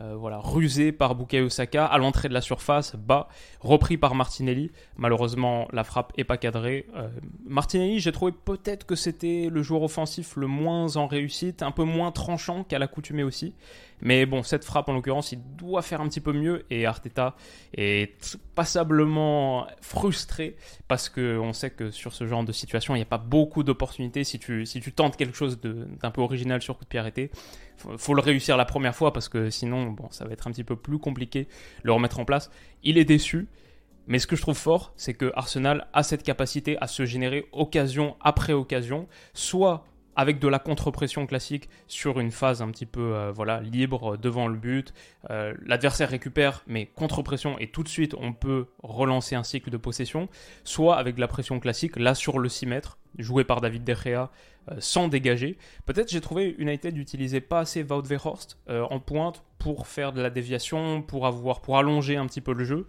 euh, 0.00 0.16
voilà, 0.16 0.38
rusé 0.38 0.92
par 0.92 1.14
Bukayo 1.14 1.50
Saka 1.50 1.84
à 1.84 1.98
l'entrée 1.98 2.30
de 2.30 2.32
la 2.32 2.40
surface, 2.40 2.96
bas, 2.96 3.28
repris 3.60 3.98
par 3.98 4.14
Martinelli. 4.14 4.70
Malheureusement, 4.96 5.68
la 5.74 5.84
frappe 5.84 6.14
est 6.16 6.24
pas 6.24 6.38
cadrée. 6.38 6.86
Euh, 6.96 7.10
Martinelli, 7.44 8.00
j'ai 8.00 8.12
trouvé 8.12 8.32
peut-être 8.32 8.86
que 8.86 8.94
c'était 8.94 9.50
le 9.52 9.62
joueur 9.62 9.82
offensif 9.82 10.36
le 10.36 10.46
moins 10.46 10.96
en 10.96 11.06
réussite, 11.06 11.62
un 11.62 11.70
peu 11.70 11.84
moins 11.84 12.12
tranchant 12.12 12.64
qu'à 12.64 12.78
l'accoutumée 12.78 13.24
aussi. 13.24 13.52
Mais 14.00 14.24
bon, 14.24 14.42
cette 14.42 14.64
frappe 14.64 14.88
en 14.88 14.94
l'occurrence, 14.94 15.32
il 15.32 15.40
doit 15.56 15.82
faire 15.82 16.00
un 16.00 16.08
petit 16.08 16.22
peu 16.22 16.32
mieux 16.32 16.64
et 16.70 16.86
Arteta 16.86 17.36
est 17.76 18.38
passablement 18.56 19.68
frustré 19.80 20.56
parce 20.88 21.08
qu'on 21.08 21.52
sait 21.52 21.70
que 21.70 21.92
sur 21.92 22.12
ce 22.14 22.26
genre 22.26 22.42
de 22.42 22.50
situation, 22.50 22.96
il 22.96 22.98
n'y 22.98 23.02
a 23.02 23.06
pas 23.06 23.18
beaucoup 23.18 23.62
d'opportunités. 23.62 24.24
Si 24.24 24.40
tu, 24.40 24.66
si 24.66 24.80
tu 24.80 24.92
tentes 24.92 25.16
quelque 25.16 25.36
chose 25.36 25.60
d'un 25.60 26.10
peu 26.10 26.22
original 26.22 26.60
sur 26.60 26.76
coup 26.76 26.84
de 26.84 26.88
pied 26.88 26.98
arrêté, 26.98 27.30
faut, 27.76 27.96
faut 27.96 28.14
le 28.14 28.22
réussir 28.22 28.56
la 28.56 28.64
première 28.64 28.96
fois 28.96 29.12
parce 29.12 29.28
que 29.28 29.50
sinon, 29.50 29.92
bon, 29.92 30.08
ça 30.10 30.24
va 30.24 30.32
être 30.32 30.48
un 30.48 30.50
petit 30.50 30.64
peu 30.64 30.74
plus 30.74 30.98
compliqué 30.98 31.46
le 31.84 31.92
remettre 31.92 32.18
en 32.18 32.24
place. 32.24 32.50
Il 32.82 32.98
est 32.98 33.04
déçu. 33.04 33.46
Mais 34.08 34.20
ce 34.20 34.28
que 34.28 34.36
je 34.36 34.42
trouve 34.42 34.56
fort, 34.56 34.92
c'est 34.96 35.14
que 35.14 35.32
Arsenal 35.34 35.88
a 35.92 36.04
cette 36.04 36.22
capacité 36.22 36.78
à 36.80 36.86
se 36.86 37.04
générer 37.04 37.48
occasion 37.52 38.16
après 38.20 38.52
occasion, 38.52 39.08
soit 39.34 39.84
avec 40.16 40.38
de 40.38 40.48
la 40.48 40.58
contre-pression 40.58 41.26
classique 41.26 41.68
sur 41.86 42.18
une 42.18 42.30
phase 42.30 42.62
un 42.62 42.70
petit 42.70 42.86
peu 42.86 43.14
euh, 43.14 43.30
voilà 43.32 43.60
libre 43.60 44.16
devant 44.16 44.48
le 44.48 44.56
but. 44.56 44.92
Euh, 45.30 45.54
l'adversaire 45.64 46.08
récupère, 46.08 46.62
mais 46.66 46.86
contre-pression 46.86 47.58
et 47.58 47.68
tout 47.68 47.82
de 47.82 47.88
suite 47.88 48.14
on 48.18 48.32
peut 48.32 48.66
relancer 48.82 49.36
un 49.36 49.44
cycle 49.44 49.70
de 49.70 49.76
possession. 49.76 50.28
Soit 50.64 50.96
avec 50.96 51.16
de 51.16 51.20
la 51.20 51.28
pression 51.28 51.60
classique, 51.60 51.96
là 51.96 52.14
sur 52.14 52.38
le 52.38 52.48
6 52.48 52.66
mètres, 52.66 52.98
joué 53.18 53.44
par 53.44 53.60
David 53.60 53.84
De 53.84 53.94
Gea, 53.94 54.30
euh, 54.70 54.76
sans 54.78 55.08
dégager. 55.08 55.58
Peut-être 55.84 56.10
j'ai 56.10 56.22
trouvé 56.22 56.56
United 56.58 56.94
n'utilisait 56.94 57.40
pas 57.42 57.60
assez 57.60 57.82
Wout 57.82 58.02
Weghorst 58.08 58.58
en 58.68 58.98
pointe 59.00 59.44
pour 59.58 59.86
faire 59.86 60.12
de 60.12 60.22
la 60.22 60.30
déviation, 60.30 61.02
pour 61.02 61.26
avoir, 61.26 61.60
pour 61.60 61.76
allonger 61.76 62.16
un 62.16 62.26
petit 62.26 62.40
peu 62.40 62.54
le 62.54 62.64
jeu. 62.64 62.86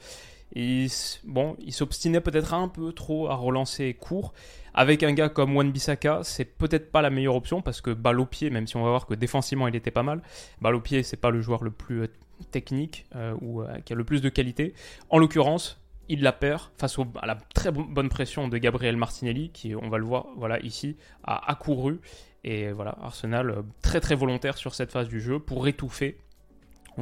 Bon, 0.56 1.56
il 1.60 1.74
s'obstinait 1.74 2.22
peut-être 2.22 2.54
un 2.54 2.68
peu 2.68 2.92
trop 2.94 3.30
à 3.30 3.36
relancer 3.36 3.94
court. 3.94 4.34
Avec 4.74 5.04
un 5.04 5.14
gars 5.14 5.30
comme 5.30 5.56
Wan 5.56 5.72
Bissaka, 5.72 6.22
c'est 6.24 6.46
peut-être 6.46 6.92
pas 6.92 7.02
la 7.02 7.10
meilleure 7.10 7.36
option 7.36 7.62
parce 7.62 7.82
que 7.82 7.92
balle 7.92 8.20
au 8.20 8.26
pied, 8.26 8.50
même 8.50 8.68
si 8.68 8.78
on 8.78 8.84
va 8.84 8.90
voir 8.90 9.08
que 9.08 9.16
défensivement 9.16 9.68
il 9.68 9.76
était 9.76 9.92
pas 9.92 10.04
mal, 10.04 10.22
balle 10.62 10.76
au 10.76 10.80
pied 10.80 11.04
c'est 11.04 11.18
pas 11.18 11.32
le 11.32 11.42
joueur 11.42 11.64
le 11.64 11.72
plus 11.72 12.04
euh, 12.04 12.08
technique 12.52 13.06
euh, 13.16 13.36
ou 13.42 13.62
euh, 13.62 13.80
qui 13.86 13.94
a 13.94 13.96
le 13.96 14.04
plus 14.04 14.22
de 14.22 14.30
qualité. 14.30 14.74
En 15.10 15.18
l'occurrence, 15.18 15.82
il 16.10 16.22
la 16.22 16.32
perd 16.32 16.62
face 16.78 16.98
à 17.20 17.26
la 17.26 17.36
très 17.54 17.72
bonne 17.72 18.10
pression 18.10 18.48
de 18.48 18.58
Gabriel 18.58 18.98
Martinelli 18.98 19.50
qui, 19.50 19.76
on 19.76 19.90
va 19.90 19.98
le 19.98 20.06
voir, 20.06 20.28
voilà 20.38 20.60
ici, 20.60 20.96
a 21.24 21.52
accouru. 21.52 22.00
Et 22.44 22.72
voilà, 22.72 22.96
Arsenal 23.02 23.64
très 23.82 24.00
très 24.00 24.16
volontaire 24.16 24.58
sur 24.58 24.74
cette 24.74 24.92
phase 24.92 25.10
du 25.10 25.20
jeu 25.20 25.40
pour 25.40 25.68
étouffer 25.68 26.18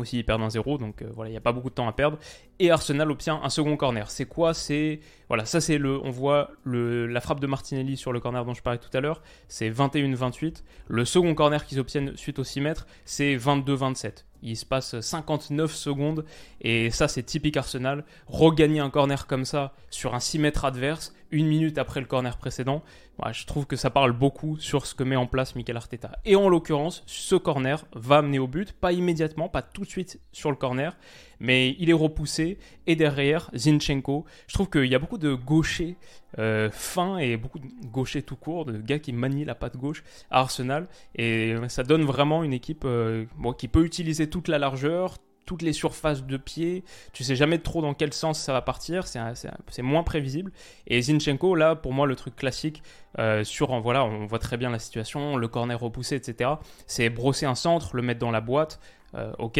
aussi, 0.01 0.19
ils 0.19 0.25
perdent 0.25 0.41
un 0.41 0.49
0, 0.49 0.77
donc 0.77 1.01
euh, 1.01 1.09
voilà, 1.13 1.29
il 1.29 1.33
n'y 1.33 1.37
a 1.37 1.41
pas 1.41 1.51
beaucoup 1.51 1.69
de 1.69 1.75
temps 1.75 1.87
à 1.87 1.93
perdre. 1.93 2.17
Et 2.59 2.71
Arsenal 2.71 3.11
obtient 3.11 3.39
un 3.43 3.49
second 3.49 3.75
corner. 3.77 4.09
C'est 4.09 4.25
quoi? 4.25 4.53
C'est 4.53 4.99
voilà, 5.27 5.45
ça 5.45 5.59
c'est 5.61 5.77
le, 5.77 5.99
on 6.03 6.11
voit 6.11 6.51
le, 6.63 7.07
la 7.07 7.19
frappe 7.21 7.39
de 7.39 7.47
Martinelli 7.47 7.97
sur 7.97 8.13
le 8.13 8.19
corner 8.19 8.45
dont 8.45 8.53
je 8.53 8.61
parlais 8.61 8.79
tout 8.79 8.95
à 8.95 9.01
l'heure, 9.01 9.21
c'est 9.47 9.69
21-28. 9.69 10.63
Le 10.87 11.05
second 11.05 11.33
corner 11.33 11.65
qu'ils 11.65 11.79
obtiennent 11.79 12.15
suite 12.15 12.39
au 12.39 12.43
6 12.43 12.61
mètres, 12.61 12.87
c'est 13.05 13.35
22-27. 13.35 14.25
Il 14.43 14.55
se 14.55 14.65
passe 14.65 14.99
59 14.99 15.73
secondes 15.73 16.23
et 16.61 16.91
ça 16.91 17.07
c'est 17.07 17.23
typique 17.23 17.57
Arsenal. 17.57 18.05
Regagner 18.27 18.79
un 18.79 18.91
corner 18.91 19.25
comme 19.25 19.43
ça 19.43 19.73
sur 19.89 20.13
un 20.13 20.19
6 20.19 20.39
mètres 20.39 20.65
adverse, 20.65 21.15
une 21.31 21.47
minute 21.47 21.77
après 21.77 21.99
le 21.99 22.05
corner 22.05 22.37
précédent. 22.37 22.83
je 23.31 23.45
trouve 23.45 23.65
que 23.65 23.75
ça 23.75 23.89
parle 23.89 24.11
beaucoup 24.11 24.57
sur 24.57 24.85
ce 24.85 24.95
que 24.95 25.03
met 25.03 25.15
en 25.15 25.27
place 25.27 25.55
Mikel 25.55 25.77
Arteta. 25.77 26.19
Et 26.25 26.35
en 26.35 26.49
l'occurrence, 26.49 27.03
ce 27.05 27.35
corner 27.35 27.85
va 27.93 28.17
amener 28.17 28.39
au 28.39 28.47
but, 28.47 28.73
pas 28.73 28.91
immédiatement, 28.91 29.49
pas 29.49 29.61
tout 29.61 29.81
de 29.81 29.89
suite 29.89 30.19
sur 30.31 30.49
le 30.49 30.55
corner, 30.55 30.97
mais 31.39 31.75
il 31.79 31.89
est 31.89 31.93
repoussé. 31.93 32.57
Et 32.87 32.95
derrière, 32.95 33.49
Zinchenko. 33.55 34.25
Je 34.47 34.53
trouve 34.53 34.69
qu'il 34.69 34.85
y 34.85 34.95
a 34.95 34.99
beaucoup 34.99 35.17
de 35.17 35.33
gauchers 35.33 35.97
euh, 36.37 36.69
fins 36.71 37.17
et 37.17 37.37
beaucoup 37.37 37.59
de 37.59 37.67
gauchers 37.91 38.21
tout 38.21 38.35
court, 38.35 38.65
de 38.65 38.77
gars 38.77 38.99
qui 38.99 39.13
manient 39.13 39.45
la 39.45 39.55
patte 39.55 39.77
gauche 39.77 40.03
à 40.29 40.39
Arsenal. 40.39 40.87
Et 41.15 41.55
ça 41.69 41.83
donne 41.83 42.03
vraiment 42.03 42.43
une 42.43 42.53
équipe 42.53 42.83
euh, 42.85 43.25
qui 43.57 43.67
peut 43.67 43.85
utiliser 43.85 44.29
toute 44.29 44.47
la 44.47 44.57
largeur, 44.57 45.17
toutes 45.45 45.61
les 45.61 45.73
surfaces 45.73 46.23
de 46.23 46.37
pied. 46.37 46.83
Tu 47.13 47.23
sais 47.23 47.35
jamais 47.35 47.59
trop 47.59 47.81
dans 47.81 47.93
quel 47.93 48.13
sens 48.13 48.39
ça 48.39 48.53
va 48.53 48.61
partir. 48.61 49.05
C'est 49.07 49.81
moins 49.81 50.03
prévisible. 50.03 50.51
Et 50.87 51.01
Zinchenko, 51.01 51.55
là, 51.55 51.75
pour 51.75 51.93
moi, 51.93 52.07
le 52.07 52.15
truc 52.15 52.35
classique, 52.35 52.83
euh, 53.19 53.43
sur, 53.43 53.79
voilà, 53.81 54.03
on 54.03 54.25
voit 54.25 54.39
très 54.39 54.57
bien 54.57 54.69
la 54.69 54.79
situation, 54.79 55.37
le 55.37 55.47
corner 55.47 55.79
repoussé, 55.79 56.15
etc. 56.15 56.51
C'est 56.87 57.09
brosser 57.09 57.45
un 57.45 57.55
centre, 57.55 57.95
le 57.95 58.01
mettre 58.01 58.19
dans 58.19 58.31
la 58.31 58.41
boîte. 58.41 58.79
Euh, 59.15 59.31
ok. 59.37 59.59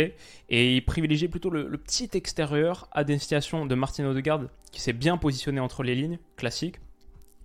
Et 0.50 0.76
il 0.76 0.84
privilégie 0.84 1.28
plutôt 1.28 1.50
le, 1.50 1.78
petit 1.78 2.10
extérieur 2.14 2.88
à 2.92 3.04
destination 3.04 3.66
de 3.66 3.76
Martin 3.76 4.06
Odegaard, 4.06 4.42
qui 4.72 4.82
s'est 4.82 4.94
bien 4.94 5.18
positionné 5.18 5.60
entre 5.60 5.84
les 5.84 5.96
lignes, 5.96 6.20
classique, 6.36 6.80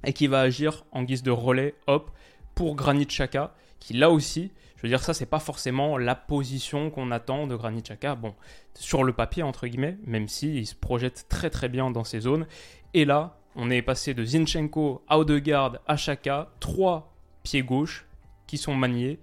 et 0.04 0.12
qui 0.12 0.26
va 0.26 0.40
agir 0.40 0.84
en 0.92 1.02
guise 1.02 1.22
de 1.22 1.30
relais, 1.30 1.74
hop, 1.86 2.10
pour 2.54 2.74
Granit 2.74 3.06
Xhaka, 3.06 3.54
qui 3.78 3.94
là 3.94 4.10
aussi, 4.10 4.50
je 4.80 4.86
veux 4.86 4.88
dire, 4.88 5.02
ça, 5.02 5.12
c'est 5.12 5.26
pas 5.26 5.40
forcément 5.40 5.98
la 5.98 6.14
position 6.14 6.88
qu'on 6.88 7.10
attend 7.10 7.46
de 7.46 7.54
Granit 7.54 7.82
Xhaka. 7.82 8.14
Bon, 8.14 8.34
sur 8.72 9.04
le 9.04 9.12
papier, 9.12 9.42
entre 9.42 9.66
guillemets, 9.66 9.98
même 10.06 10.26
s'il 10.26 10.56
il 10.56 10.66
se 10.66 10.74
projette 10.74 11.26
très 11.28 11.50
très 11.50 11.68
bien 11.68 11.90
dans 11.90 12.02
ces 12.02 12.20
zones. 12.20 12.46
Et 12.94 13.04
là, 13.04 13.36
on 13.56 13.68
est 13.68 13.82
passé 13.82 14.14
de 14.14 14.24
Zinchenko 14.24 15.04
à 15.06 15.18
Odegaard 15.18 15.80
à 15.86 15.96
Xhaka, 15.96 16.48
trois 16.60 17.12
pieds 17.42 17.62
gauche 17.62 18.06
qui 18.46 18.56
sont 18.56 18.74
maniés. 18.74 19.18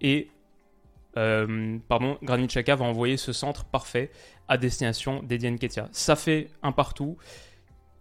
Et, 0.00 0.30
euh, 1.16 1.78
pardon, 1.86 2.18
Granit 2.24 2.48
Xhaka 2.48 2.74
va 2.74 2.84
envoyer 2.84 3.16
ce 3.16 3.32
centre 3.32 3.64
parfait 3.64 4.10
à 4.48 4.58
destination 4.58 5.22
d'Edienne 5.22 5.60
Ketia. 5.60 5.90
Ça 5.92 6.16
fait 6.16 6.50
un 6.64 6.72
partout. 6.72 7.16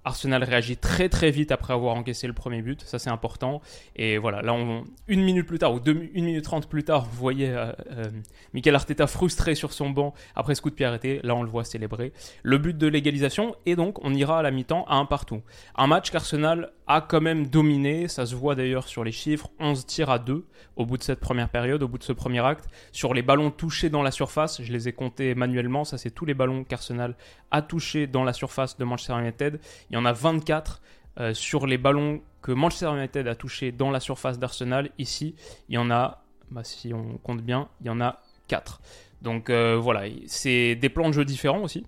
Arsenal 0.04 0.44
réagit 0.44 0.78
très 0.78 1.10
très 1.10 1.32
vite 1.32 1.52
après 1.52 1.74
avoir 1.74 1.96
encaissé 1.96 2.28
le 2.28 2.34
premier 2.34 2.62
but, 2.62 2.82
ça 2.82 3.00
c'est 3.00 3.10
important. 3.10 3.62
Et 3.96 4.18
voilà, 4.18 4.42
là, 4.42 4.54
on, 4.54 4.84
une 5.08 5.24
minute 5.24 5.46
plus 5.46 5.60
tard, 5.60 5.74
ou 5.74 5.80
une 5.86 6.26
minute 6.26 6.44
trente 6.44 6.68
plus 6.68 6.84
tard, 6.84 7.06
vous 7.06 7.18
voyez 7.18 7.50
euh, 7.50 7.72
euh, 7.92 8.10
Michael 8.54 8.76
Arteta 8.76 9.08
frustré 9.08 9.56
sur 9.56 9.74
son 9.74 9.90
banc 9.90 10.14
après 10.36 10.56
ce 10.56 10.62
coup 10.62 10.70
de 10.70 10.76
pied 10.76 10.86
arrêté. 10.86 11.20
Là, 11.24 11.36
on 11.36 11.44
le 11.44 11.50
voit 11.50 11.64
célébrer. 11.64 12.14
Le 12.44 12.58
but 12.58 12.78
de 12.78 12.88
l'égalisation, 12.88 13.56
et 13.66 13.76
donc 13.76 14.04
on 14.04 14.14
ira 14.14 14.40
à 14.40 14.42
la 14.42 14.52
mi-temps 14.52 14.86
à 14.88 14.96
un 14.96 15.06
partout. 15.06 15.42
Un 15.76 15.88
match 15.88 16.10
qu'Arsenal 16.10 16.72
a 16.94 17.02
quand 17.02 17.22
même 17.22 17.48
dominé, 17.48 18.08
ça 18.08 18.26
se 18.26 18.36
voit 18.36 18.56
d'ailleurs 18.56 18.88
sur 18.88 19.04
les 19.04 19.12
chiffres, 19.12 19.50
11 19.60 19.86
tirs 19.86 20.10
à 20.10 20.20
2 20.20 20.46
au 20.76 20.86
bout 20.86 20.98
de 20.98 21.04
cette 21.04 21.20
première 21.20 21.50
période, 21.50 21.82
au 21.84 21.88
bout 21.88 21.98
de 21.98 22.04
ce 22.04 22.12
premier 22.12 22.44
acte. 22.46 22.68
Sur 22.92 23.14
les 23.14 23.22
ballons 23.22 23.50
touchés 23.50 23.90
dans 23.90 24.04
la 24.04 24.12
surface, 24.12 24.62
je 24.62 24.72
les 24.74 24.90
ai 24.90 24.94
comptés 24.94 25.34
manuellement, 25.34 25.86
ça 25.86 25.98
c'est 25.98 26.12
tous 26.12 26.26
les 26.26 26.34
ballons 26.34 26.64
qu'Arsenal 26.64 27.16
a 27.50 27.62
touchés 27.62 28.08
dans 28.08 28.24
la 28.24 28.34
surface 28.34 28.78
de 28.78 28.84
Manchester 28.84 29.20
United. 29.20 29.60
Il 29.90 29.94
y 29.94 29.98
en 29.98 30.06
a 30.06 30.12
24 30.12 30.82
euh, 31.20 31.34
sur 31.34 31.66
les 31.66 31.78
ballons 31.78 32.22
que 32.42 32.52
Manchester 32.52 32.92
United 32.98 33.28
a 33.28 33.36
touchés 33.36 33.72
dans 33.72 33.92
la 33.92 34.00
surface 34.00 34.38
d'Arsenal. 34.38 34.90
Ici, 34.98 35.36
il 35.70 35.76
y 35.76 35.78
en 35.78 35.92
a, 35.92 36.24
bah, 36.50 36.64
si 36.64 36.94
on 36.94 37.18
compte 37.20 37.42
bien, 37.42 37.70
il 37.82 37.88
y 37.88 37.90
en 37.90 38.02
a 38.02 38.20
4. 38.48 38.82
Donc 39.22 39.50
euh, 39.50 39.78
voilà, 39.78 40.10
c'est 40.28 40.76
des 40.76 40.90
plans 40.90 41.08
de 41.08 41.14
jeu 41.14 41.26
différents 41.26 41.62
aussi. 41.62 41.86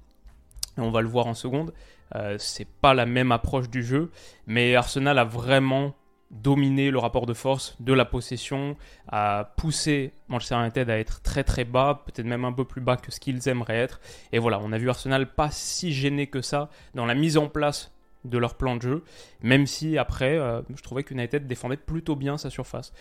On 0.78 0.92
va 0.92 1.02
le 1.02 1.08
voir 1.08 1.28
en 1.28 1.34
seconde. 1.34 1.74
Euh, 2.16 2.36
c'est 2.38 2.68
pas 2.68 2.94
la 2.94 3.06
même 3.06 3.32
approche 3.32 3.70
du 3.70 3.84
jeu, 3.84 4.12
mais 4.48 4.76
Arsenal 4.76 5.18
a 5.18 5.24
vraiment 5.24 5.96
dominé 6.34 6.90
le 6.90 6.98
rapport 6.98 7.26
de 7.26 7.34
force 7.34 7.76
de 7.80 7.94
la 7.94 8.06
possession, 8.06 8.76
a 9.08 9.54
poussé 9.58 10.12
Manchester 10.28 10.56
United 10.56 10.90
à 10.90 10.98
être 10.98 11.22
très 11.22 11.44
très 11.44 11.64
bas, 11.64 12.04
peut-être 12.06 12.26
même 12.26 12.44
un 12.46 12.52
peu 12.52 12.66
plus 12.66 12.82
bas 12.82 12.98
que 12.98 13.12
ce 13.12 13.20
qu'ils 13.20 13.48
aimeraient 13.48 13.78
être. 13.78 14.02
Et 14.32 14.40
voilà, 14.40 14.60
on 14.60 14.72
a 14.72 14.78
vu 14.78 14.90
Arsenal 14.90 15.32
pas 15.34 15.52
si 15.52 15.94
gêné 15.94 16.28
que 16.28 16.42
ça 16.42 16.70
dans 16.96 17.06
la 17.06 17.16
mise 17.16 17.38
en 17.38 17.48
place 17.48 17.92
de 18.26 18.38
leur 18.38 18.56
plan 18.56 18.78
de 18.78 18.82
jeu, 18.82 19.04
même 19.42 19.68
si 19.68 19.98
après, 19.98 20.38
euh, 20.38 20.62
je 20.76 20.82
trouvais 20.82 21.04
qu'United 21.04 21.46
défendait 21.46 21.78
plutôt 21.78 22.16
bien 22.16 22.38
sa 22.38 22.50
surface. 22.50 22.94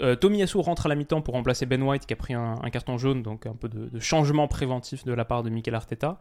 Euh, 0.00 0.16
Tomiyasu 0.16 0.58
rentre 0.58 0.86
à 0.86 0.88
la 0.88 0.94
mi-temps 0.94 1.20
pour 1.20 1.34
remplacer 1.34 1.66
Ben 1.66 1.82
White 1.82 2.06
qui 2.06 2.12
a 2.12 2.16
pris 2.16 2.32
un, 2.32 2.56
carton 2.72 2.96
jaune, 2.96 3.22
donc 3.22 3.46
un 3.46 3.54
peu 3.54 3.68
de, 3.68 3.88
de, 3.88 4.00
changement 4.00 4.48
préventif 4.48 5.04
de 5.04 5.12
la 5.12 5.24
part 5.24 5.42
de 5.42 5.50
Mikel 5.50 5.74
Arteta. 5.74 6.18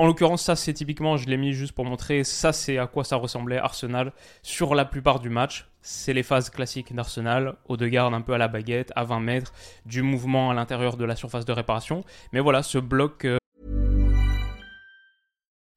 En 0.00 0.06
l'occurrence, 0.06 0.40
ça 0.40 0.56
c'est 0.56 0.72
typiquement, 0.72 1.18
je 1.18 1.28
l'ai 1.28 1.36
mis 1.36 1.52
juste 1.52 1.72
pour 1.72 1.84
montrer, 1.84 2.24
ça 2.24 2.54
c'est 2.54 2.78
à 2.78 2.86
quoi 2.86 3.04
ça 3.04 3.16
ressemblait 3.16 3.58
Arsenal 3.58 4.14
sur 4.42 4.74
la 4.74 4.86
plupart 4.86 5.20
du 5.20 5.28
match. 5.28 5.68
C'est 5.82 6.14
les 6.14 6.22
phases 6.22 6.48
classiques 6.48 6.94
d'Arsenal, 6.94 7.56
au 7.68 7.76
de 7.76 7.86
garde 7.86 8.14
un 8.14 8.22
peu 8.22 8.32
à 8.32 8.38
la 8.38 8.48
baguette, 8.48 8.94
à 8.96 9.04
20 9.04 9.20
mètres, 9.20 9.52
du 9.84 10.00
mouvement 10.00 10.50
à 10.50 10.54
l'intérieur 10.54 10.96
de 10.96 11.04
la 11.04 11.16
surface 11.16 11.44
de 11.44 11.52
réparation. 11.52 12.02
Mais 12.32 12.40
voilà, 12.40 12.62
ce 12.62 12.78
bloc... 12.78 13.26
Euh... 13.26 13.36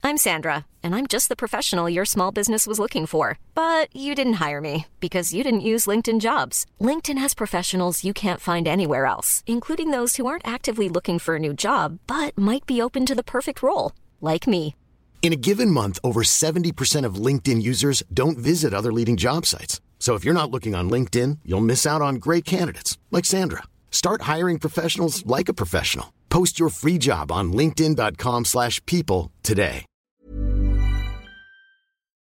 I'm 0.06 0.15
Sandra, 0.15 0.68
and 0.82 0.96
I'm 0.96 1.08
just 1.10 1.27
the 1.27 1.36
professional 1.36 1.89
your 1.89 2.06
small 2.06 2.32
business 2.32 2.65
was 2.65 2.80
looking 2.80 3.06
for. 3.06 3.38
But 3.53 3.94
you 3.94 4.15
didn't 4.15 4.42
hire 4.42 4.62
me, 4.62 4.86
because 5.01 5.34
you 5.34 5.44
didn't 5.44 5.68
use 5.68 5.86
LinkedIn 5.86 6.22
Jobs. 6.22 6.65
LinkedIn 6.80 7.18
has 7.18 7.34
professionals 7.34 8.06
you 8.06 8.13
can't 8.13 8.39
find 8.39 8.70
anywhere 8.70 9.06
else, 9.06 9.44
including 9.48 9.92
those 9.92 10.15
who 10.15 10.25
aren't 10.27 10.48
actively 10.48 10.88
looking 10.88 11.20
for 11.20 11.36
a 11.36 11.39
new 11.39 11.53
job, 11.53 12.00
but 12.08 12.38
might 12.38 12.65
be 12.65 12.82
open 12.82 13.06
to 13.06 13.15
the 13.15 13.22
perfect 13.22 13.62
role 13.62 13.92
like 14.24 14.46
me. 14.46 14.75
In 15.22 15.32
a 15.32 15.38
given 15.38 15.72
month, 15.72 16.00
over 16.03 16.22
70% 16.22 17.06
of 17.06 17.15
LinkedIn 17.15 17.62
users 17.62 18.03
don't 18.13 18.38
visit 18.38 18.74
other 18.74 18.92
leading 18.92 19.15
job 19.15 19.46
sites. 19.46 19.80
So 20.00 20.15
if 20.15 20.25
you're 20.25 20.34
not 20.34 20.51
looking 20.51 20.75
on 20.75 20.89
LinkedIn, 20.89 21.39
you'll 21.46 21.62
miss 21.62 21.88
out 21.88 22.01
on 22.01 22.15
great 22.15 22.44
candidates 22.44 22.98
like 23.10 23.24
Sandra. 23.24 23.63
Start 23.89 24.24
hiring 24.24 24.60
professionals 24.60 25.25
like 25.25 25.48
a 25.48 25.53
professional. 25.53 26.08
Post 26.27 26.60
your 26.60 26.70
free 26.70 26.98
job 27.00 27.32
on 27.32 27.53
linkedin.com/people 27.53 29.32
today. 29.44 29.86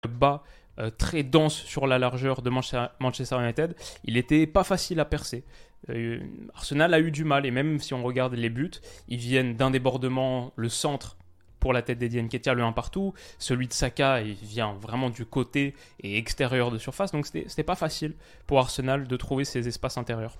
Bas 0.08 0.42
euh, 0.78 0.90
très 0.90 1.22
dense 1.22 1.54
sur 1.54 1.86
la 1.86 1.98
largeur 1.98 2.42
de 2.42 2.50
Manchester 2.50 3.36
United, 3.36 3.74
il 4.04 4.16
était 4.16 4.46
pas 4.46 4.64
facile 4.64 5.00
à 5.00 5.04
percer. 5.04 5.44
Euh, 5.88 6.20
Arsenal 6.54 6.92
a 6.92 7.00
eu 7.00 7.10
du 7.10 7.24
mal 7.24 7.46
et 7.46 7.50
même 7.50 7.78
si 7.80 7.94
on 7.94 8.02
regarde 8.02 8.34
les 8.34 8.50
buts, 8.50 8.72
ils 9.08 9.18
viennent 9.18 9.56
d'un 9.56 9.70
débordement 9.70 10.52
le 10.56 10.68
centre 10.68 11.16
pour 11.66 11.72
la 11.72 11.82
tête 11.82 11.98
d'Edienne 11.98 12.28
Ketia, 12.28 12.54
le 12.54 12.62
1 12.62 12.70
partout. 12.70 13.12
Celui 13.40 13.66
de 13.66 13.72
Saka, 13.72 14.20
il 14.20 14.36
vient 14.36 14.74
vraiment 14.74 15.10
du 15.10 15.26
côté 15.26 15.74
et 16.00 16.16
extérieur 16.16 16.70
de 16.70 16.78
surface. 16.78 17.10
Donc 17.10 17.26
c'était 17.26 17.64
pas 17.64 17.74
facile 17.74 18.14
pour 18.46 18.60
Arsenal 18.60 19.08
de 19.08 19.16
trouver 19.16 19.44
ces 19.44 19.66
espaces 19.66 19.98
intérieurs. 19.98 20.38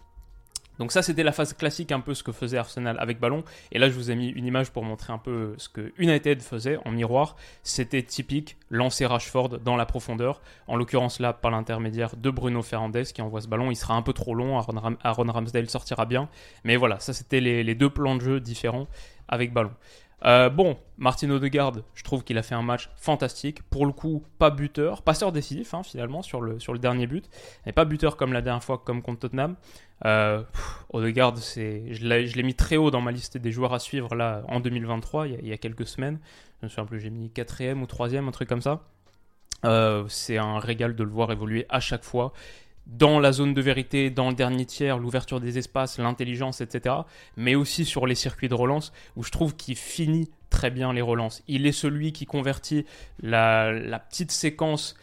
Donc 0.79 0.93
ça, 0.93 1.03
c'était 1.03 1.25
la 1.25 1.33
phase 1.33 1.53
classique, 1.53 1.91
un 1.91 1.99
peu 1.99 2.15
ce 2.15 2.23
que 2.23 2.31
faisait 2.31 2.59
Arsenal 2.59 2.97
avec 3.01 3.19
ballon. 3.19 3.43
Et 3.73 3.81
là, 3.81 3.89
je 3.89 3.95
vous 3.95 4.13
ai 4.13 4.15
mis 4.15 4.29
une 4.29 4.47
image 4.47 4.71
pour 4.71 4.85
montrer 4.85 5.13
un 5.13 5.19
peu 5.19 5.55
ce 5.59 5.69
que 5.69 5.93
United 5.99 6.41
faisait 6.43 6.79
en 6.85 6.93
miroir. 6.93 7.35
C'était 7.65 8.05
typique, 8.05 8.57
lancer 8.71 9.05
Rashford 9.05 9.59
dans 9.59 9.75
la 9.75 9.85
profondeur. 9.85 10.41
En 10.69 10.77
l'occurrence 10.77 11.19
là, 11.19 11.33
par 11.33 11.51
l'intermédiaire 11.51 12.15
de 12.17 12.31
Bruno 12.31 12.63
Fernandes 12.63 13.03
qui 13.03 13.21
envoie 13.21 13.41
ce 13.41 13.49
ballon. 13.49 13.73
Il 13.73 13.77
sera 13.77 13.95
un 13.95 14.03
peu 14.03 14.13
trop 14.13 14.37
long, 14.37 14.61
Aaron, 15.03 15.33
Ramsdale 15.33 15.69
sortira 15.69 16.07
bien. 16.07 16.29
Mais 16.63 16.77
voilà, 16.77 17.01
ça 17.01 17.13
c'était 17.13 17.41
les 17.41 17.75
deux 17.75 17.91
plans 17.91 18.15
de 18.15 18.21
jeu 18.21 18.39
différents 18.39 18.87
avec 19.29 19.53
ballon. 19.53 19.73
Euh, 20.25 20.49
bon, 20.49 20.79
Martin 20.97 21.31
Odegaard, 21.31 21.75
je 21.95 22.03
trouve 22.03 22.25
qu'il 22.25 22.39
a 22.39 22.43
fait 22.43 22.55
un 22.55 22.63
match 22.63 22.91
fantastique. 22.97 23.63
Pour 23.65 23.85
le 23.85 23.93
coup, 23.93 24.25
pas 24.39 24.51
buteur, 24.51 25.03
passeur 25.03 25.31
décisif 25.31 25.75
hein, 25.75 25.83
finalement 25.83 26.23
sur 26.23 26.41
le, 26.41 26.59
sur 26.59 26.73
le 26.73 26.79
dernier 26.79 27.07
but, 27.07 27.29
mais 27.67 27.73
pas 27.73 27.85
buteur 27.85 28.17
comme 28.17 28.33
la 28.33 28.41
dernière 28.41 28.65
fois, 28.65 28.79
comme 28.79 29.03
contre 29.03 29.21
Tottenham. 29.21 29.57
Euh, 30.05 30.43
Odegaard, 30.91 31.37
je 31.37 32.03
l'ai 32.03 32.43
mis 32.43 32.55
très 32.55 32.77
haut 32.77 32.91
dans 32.91 33.03
ma 33.03 33.13
liste 33.13 33.37
des 33.37 33.53
joueurs 33.53 33.75
à 33.75 33.79
suivre 33.79 34.15
là 34.15 34.43
en 34.49 34.61
2023, 34.61 35.29
il 35.29 35.47
y 35.47 35.53
a, 35.53 35.59
quelques 35.59 35.87
semaines. 35.87 36.19
Je 36.61 36.67
me 36.67 36.71
souviens 36.71 36.87
plus, 36.87 37.01
j'ai 37.01 37.11
mis 37.11 37.31
quatrième 37.31 37.83
ou 37.83 37.87
troisième, 37.87 38.27
un 38.29 38.33
truc 38.33 38.49
comme 38.49 38.63
ça. 38.63 38.81
Euh, 39.65 40.05
c'est 40.09 40.39
un 40.39 40.59
régal 40.59 40.95
de 40.95 41.03
le 41.03 41.11
voir 41.11 41.33
évoluer 41.33 41.67
à 41.69 41.81
chaque 41.81 42.05
fois 42.05 42.33
dans 42.87 43.19
la 43.19 43.33
zone 43.33 43.53
de 43.53 43.61
vérité, 43.61 44.11
dans 44.11 44.29
le 44.29 44.35
dernier 44.35 44.65
tiers, 44.65 44.99
l'ouverture 44.99 45.41
des 45.41 45.59
espaces, 45.59 45.99
l'intelligence, 45.99 46.61
etc. 46.61 46.95
Mais 47.37 47.55
aussi 47.55 47.85
sur 47.85 48.07
les 48.07 48.15
circuits 48.15 48.49
de 48.49 48.55
relance, 48.55 48.93
où 49.17 49.23
je 49.23 49.31
trouve 49.31 49.57
qu'il 49.57 49.77
finit 49.77 50.31
très 50.51 50.71
bien 50.71 50.93
les 50.93 51.03
relances. 51.03 51.43
Il 51.49 51.67
est 51.67 51.73
celui 51.73 52.13
qui 52.13 52.27
convertit 52.27 52.87
la, 53.21 53.99
petite 54.09 54.31
séquence 54.31 54.97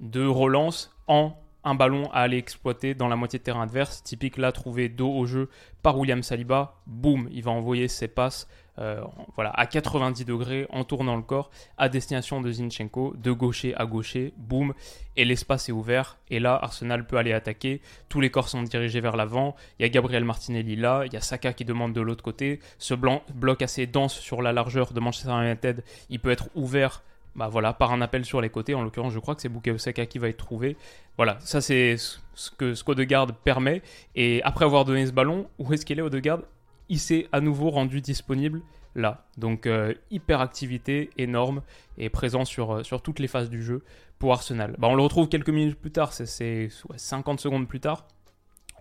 de 0.00 0.24
relance 0.24 0.94
en 1.08 1.36
un 1.64 1.74
ballon 1.74 2.10
à 2.12 2.20
aller 2.20 2.38
exploiter 2.38 2.94
dans 2.94 3.08
la 3.08 3.16
moitié 3.16 3.38
de 3.38 3.44
terrain 3.44 3.62
adverse. 3.62 4.02
Typique 4.02 4.36
là, 4.36 4.52
trouvé 4.52 4.88
dos 4.88 5.10
au 5.10 5.26
jeu 5.26 5.48
par 5.82 5.98
William 5.98 6.22
Saliba. 6.22 6.76
Boum, 6.86 7.28
il 7.32 7.42
va 7.42 7.50
envoyer 7.50 7.88
ses 7.88 8.08
passes 8.08 8.46
euh, 8.80 9.00
voilà, 9.36 9.50
à 9.50 9.66
90 9.66 10.24
degrés 10.24 10.66
en 10.70 10.82
tournant 10.82 11.14
le 11.14 11.22
corps 11.22 11.50
à 11.78 11.88
destination 11.88 12.40
de 12.40 12.50
Zinchenko, 12.50 13.14
de 13.16 13.30
gaucher 13.30 13.72
à 13.76 13.86
gaucher, 13.86 14.34
boum, 14.36 14.74
et 15.16 15.24
l'espace 15.24 15.68
est 15.68 15.72
ouvert. 15.72 16.18
Et 16.28 16.40
là, 16.40 16.58
Arsenal 16.60 17.06
peut 17.06 17.16
aller 17.16 17.32
attaquer. 17.32 17.80
Tous 18.08 18.20
les 18.20 18.30
corps 18.30 18.48
sont 18.48 18.62
dirigés 18.62 19.00
vers 19.00 19.16
l'avant. 19.16 19.54
Il 19.78 19.82
y 19.82 19.86
a 19.86 19.88
Gabriel 19.88 20.24
Martinelli 20.24 20.74
là, 20.74 21.04
il 21.06 21.12
y 21.12 21.16
a 21.16 21.20
Saka 21.20 21.52
qui 21.52 21.64
demande 21.64 21.92
de 21.92 22.00
l'autre 22.00 22.24
côté. 22.24 22.58
Ce 22.78 22.94
bloc 22.94 23.62
assez 23.62 23.86
dense 23.86 24.14
sur 24.14 24.42
la 24.42 24.52
largeur 24.52 24.92
de 24.92 24.98
Manchester 24.98 25.32
United, 25.32 25.84
il 26.10 26.18
peut 26.18 26.30
être 26.30 26.48
ouvert 26.56 27.04
bah 27.36 27.48
voilà, 27.48 27.72
par 27.72 27.92
un 27.92 28.00
appel 28.00 28.24
sur 28.24 28.40
les 28.40 28.50
côtés. 28.50 28.74
En 28.74 28.82
l'occurrence, 28.82 29.12
je 29.12 29.18
crois 29.18 29.34
que 29.34 29.42
c'est 29.42 29.48
Bukayo 29.48 29.78
Saka 29.78 30.06
qui 30.06 30.18
va 30.18 30.28
être 30.28 30.36
trouvé. 30.36 30.76
Voilà, 31.16 31.38
ça 31.40 31.60
c'est 31.60 31.96
ce 31.96 32.50
que 32.50 32.74
ce 32.74 33.32
permet. 33.44 33.82
Et 34.14 34.42
après 34.42 34.64
avoir 34.64 34.84
donné 34.84 35.06
ce 35.06 35.12
ballon, 35.12 35.48
où 35.58 35.72
est-ce 35.72 35.84
qu'il 35.84 35.98
est 35.98 36.02
Odegaard? 36.02 36.40
Il 36.88 36.98
s'est 36.98 37.28
à 37.32 37.40
nouveau 37.40 37.70
rendu 37.70 38.00
disponible 38.00 38.62
là. 38.94 39.24
Donc 39.38 39.66
euh, 39.66 39.94
hyper 40.10 40.40
activité 40.40 41.10
énorme 41.18 41.62
et 41.98 42.08
présent 42.08 42.44
sur, 42.44 42.76
euh, 42.76 42.82
sur 42.82 43.02
toutes 43.02 43.18
les 43.18 43.28
phases 43.28 43.50
du 43.50 43.62
jeu 43.62 43.82
pour 44.18 44.32
Arsenal. 44.32 44.74
Bah, 44.78 44.88
on 44.90 44.94
le 44.94 45.02
retrouve 45.02 45.28
quelques 45.28 45.50
minutes 45.50 45.78
plus 45.78 45.90
tard, 45.90 46.12
c'est 46.12 46.68
50 46.96 47.40
secondes 47.40 47.68
plus 47.68 47.80
tard. 47.80 48.06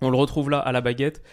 On 0.01 0.09
le 0.09 0.17
retrouve 0.17 0.49
là 0.49 0.59
à 0.59 0.71
la 0.71 0.81
baguette 0.81 1.23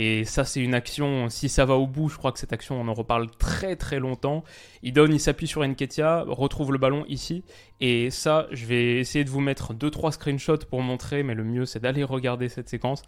et 0.00 0.24
ça, 0.24 0.44
c'est 0.44 0.60
une 0.60 0.74
action, 0.74 1.28
si 1.28 1.48
ça 1.48 1.64
va 1.64 1.74
au 1.74 1.88
bout, 1.88 2.08
je 2.08 2.16
crois 2.16 2.30
que 2.30 2.38
cette 2.38 2.52
action, 2.52 2.80
on 2.80 2.86
en 2.86 2.94
reparle 2.94 3.28
très 3.32 3.74
très 3.74 3.98
longtemps. 3.98 4.44
Il 4.84 4.92
donne, 4.92 5.12
il 5.12 5.18
s'appuie 5.18 5.48
sur 5.48 5.66
Nketia, 5.66 6.22
retrouve 6.28 6.70
le 6.70 6.78
ballon 6.78 7.04
ici. 7.08 7.42
Et 7.80 8.10
ça, 8.10 8.46
je 8.52 8.64
vais 8.66 9.00
essayer 9.00 9.24
de 9.24 9.30
vous 9.30 9.40
mettre 9.40 9.74
2-3 9.74 10.12
screenshots 10.12 10.66
pour 10.70 10.82
montrer, 10.82 11.24
mais 11.24 11.34
le 11.34 11.42
mieux, 11.42 11.66
c'est 11.66 11.80
d'aller 11.80 12.04
regarder 12.04 12.48
cette 12.48 12.68
séquence. 12.68 13.02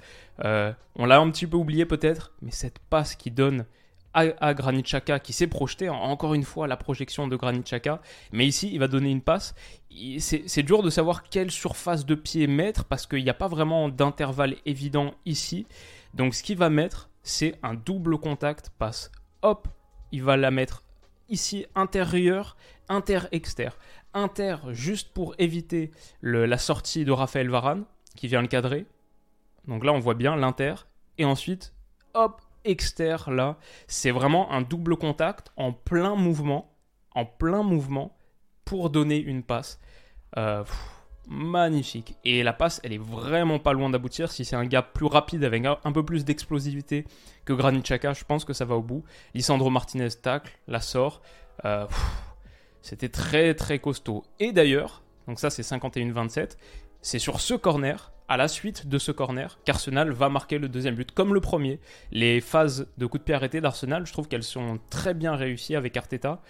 Euh, 0.45 0.73
on 0.97 1.07
l'a 1.07 1.21
un 1.21 1.31
petit 1.31 1.47
peu 1.47 1.57
oublié 1.57 1.85
peut-être, 1.85 2.33
mais 2.43 2.51
cette 2.51 2.81
passe 2.81 3.15
qui 3.15 3.31
donne 3.31 3.67
à, 4.13 4.55
Granit 4.55 4.83
Xhaka 4.83 5.21
qui 5.21 5.33
s'est 5.33 5.47
projeté, 5.47 5.89
encore 5.89 6.35
une 6.35 6.43
fois 6.43 6.67
la 6.67 6.77
projection 6.77 7.29
de 7.29 7.37
Granit 7.37 7.63
Xhaka, 7.63 8.01
mais 8.33 8.45
ici 8.45 8.69
il 8.73 8.81
va 8.81 8.89
donner 8.89 9.13
une 9.13 9.21
passe. 9.21 9.55
C'est 10.19 10.65
dur 10.65 10.83
de 10.83 10.91
savoir 10.91 11.29
quelle 11.29 11.53
surface 11.53 12.05
de 12.05 12.17
pied 12.17 12.49
mettre 12.49 12.85
parce 12.85 13.07
qu'il 13.07 13.23
n'y 13.23 13.31
a 13.31 13.35
pas 13.35 13.47
vraiment 13.47 13.89
d'intervalle 13.89 14.57
évident 14.67 15.15
ici. 15.25 15.67
Donc 16.15 16.35
ce 16.35 16.43
qu'il 16.43 16.59
va 16.59 16.71
mettre, 16.71 17.11
c'est 17.23 17.59
un 17.63 17.75
double 17.75 18.19
contact 18.19 18.71
passe. 18.79 19.11
Hop, 19.43 19.69
il 20.13 20.23
va 20.23 20.37
la 20.37 20.51
mettre 20.51 20.83
ici 21.29 21.67
intérieur, 21.75 22.57
inter-externe. 22.89 23.75
Inter 24.13 24.57
juste 24.71 25.13
pour 25.13 25.35
éviter 25.39 25.93
la 26.23 26.59
sortie 26.59 27.05
de 27.05 27.13
Raphaël 27.13 27.49
Varane 27.49 27.85
qui 28.17 28.27
vient 28.27 28.43
le 28.43 28.49
cadrer. 28.49 28.87
Donc 29.69 29.85
là 29.85 29.93
on 29.93 30.01
voit 30.01 30.15
bien 30.15 30.37
l'inter. 30.37 30.75
Et 31.19 31.25
ensuite, 31.25 31.73
hop, 32.15 32.41
externe 32.65 33.37
là. 33.37 33.57
C'est 33.87 34.11
vraiment 34.11 34.51
un 34.51 34.63
double 34.63 34.97
contact 34.97 35.53
en 35.57 35.73
plein 35.73 36.17
mouvement. 36.17 36.75
En 37.15 37.25
plein 37.25 37.63
mouvement 37.63 38.17
pour 38.65 38.91
donner 38.91 39.19
une 39.19 39.43
passe. 39.43 39.81
Euh, 40.37 40.65
magnifique. 41.31 42.17
Et 42.25 42.43
la 42.43 42.53
passe, 42.53 42.81
elle 42.85 42.93
est 42.93 43.03
vraiment 43.03 43.59
pas 43.59 43.73
loin 43.73 43.89
d'aboutir. 43.89 44.31
Si 44.31 44.45
c'est 44.45 44.57
un 44.57 44.67
gap 44.67 44.93
plus 44.93 45.07
rapide 45.07 45.45
avec 45.45 45.65
un 45.65 45.93
peu 45.93 46.05
plus 46.05 46.25
d'explosivité 46.25 47.07
que 47.45 47.53
Granit 47.53 47.81
Xhaka, 47.81 48.13
je 48.13 48.25
pense 48.25 48.45
que 48.45 48.53
ça 48.53 48.65
va 48.65 48.75
au 48.75 48.83
bout. 48.83 49.05
Lisandro 49.33 49.71
Martinez 49.71 50.11
tacle, 50.23 50.53
la 50.67 50.81
sort. 50.81 51.23
Euh, 51.65 51.87
c'était 52.83 53.09
très 53.09 53.55
très 53.55 53.79
costaud. 53.79 54.25
Et 54.41 54.53
d'ailleurs, 54.53 55.03
donc 55.29 55.39
ça 55.39 55.51
c'est 55.51 55.63
51-27, 55.63 56.57
c'est 57.01 57.19
sur 57.19 57.41
ce 57.41 57.55
corner, 57.55 58.13
à 58.29 58.37
la 58.37 58.49
suite 58.49 58.87
de 58.87 58.99
ce 58.99 59.13
corner, 59.13 59.59
qu'Arsenal 59.65 60.13
va 60.13 60.29
marquer 60.29 60.59
le 60.59 60.69
deuxième 60.69 60.95
but, 60.95 61.13
comme 61.13 61.35
le 61.35 61.41
premier. 61.41 61.81
Les 62.13 62.41
phases 62.41 62.87
de 62.99 63.07
coup 63.07 63.19
de 63.19 63.23
pied 63.23 63.35
arrêté 63.35 63.61
d'Arsenal, 63.61 64.07
je 64.07 64.13
trouve 64.13 64.29
qu'elles 64.29 64.45
sont 64.45 64.79
très 64.89 65.15
bien 65.15 65.35
réussies 65.35 65.77
avec 65.77 65.97
Arteta. 65.97 66.41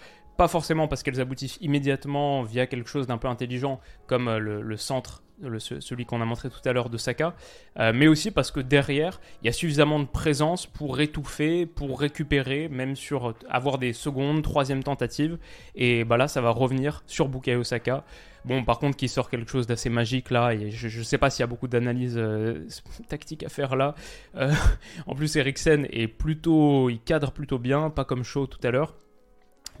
Pas 0.41 0.47
forcément 0.47 0.87
parce 0.87 1.03
qu'elles 1.03 1.21
aboutissent 1.21 1.59
immédiatement 1.61 2.41
via 2.41 2.65
quelque 2.65 2.89
chose 2.89 3.05
d'un 3.05 3.19
peu 3.19 3.27
intelligent 3.27 3.79
comme 4.07 4.27
euh, 4.27 4.39
le, 4.39 4.75
centre 4.75 5.21
celui 5.59 6.07
qu'on 6.07 6.19
a 6.19 6.25
montré 6.25 6.49
tout 6.49 6.67
à 6.67 6.73
l'heure 6.73 6.89
de 6.89 6.97
Saka, 6.97 7.35
euh, 7.77 7.91
mais 7.93 8.07
aussi 8.07 8.31
parce 8.31 8.49
que 8.49 8.59
derrière, 8.59 9.21
il 9.43 9.45
y 9.45 9.49
a 9.49 9.51
suffisamment 9.51 9.99
de 9.99 10.05
présence 10.05 10.65
pour 10.65 10.99
étouffer, 10.99 11.67
pour 11.67 11.99
récupérer, 11.99 12.69
même 12.69 12.95
sur 12.95 13.35
avoir 13.51 13.77
des 13.77 13.93
secondes, 13.93 14.41
troisième 14.41 14.81
tentative. 14.81 15.37
Et 15.75 16.05
bah 16.05 16.17
là, 16.17 16.27
ça 16.27 16.41
va 16.41 16.49
revenir 16.49 17.03
sur 17.05 17.27
Bukayo 17.27 17.63
Saka. 17.63 18.03
Bon, 18.43 18.63
par 18.63 18.79
contre, 18.79 18.97
qui 18.97 19.09
sort 19.09 19.29
quelque 19.29 19.51
chose 19.51 19.67
d'assez 19.67 19.91
magique 19.91 20.31
là, 20.31 20.55
et 20.55 20.71
je 20.71 20.97
ne 20.97 21.03
sais 21.03 21.19
pas 21.19 21.29
s'il 21.29 21.41
y 21.41 21.43
a 21.43 21.47
beaucoup 21.47 21.67
d'analyse 21.67 22.15
euh, 22.17 22.67
tactique 23.09 23.43
à 23.43 23.49
faire 23.49 23.75
là. 23.75 23.93
en 25.05 25.13
plus, 25.13 25.35
Eriksen 25.35 25.85
est 25.91 26.07
plutôt, 26.07 26.89
il 26.89 26.99
cadre 26.99 27.31
plutôt 27.31 27.59
bien, 27.59 27.91
pas 27.91 28.05
comme 28.05 28.23
Shaw 28.23 28.47
tout 28.47 28.59
à 28.63 28.71
l'heure. 28.71 28.95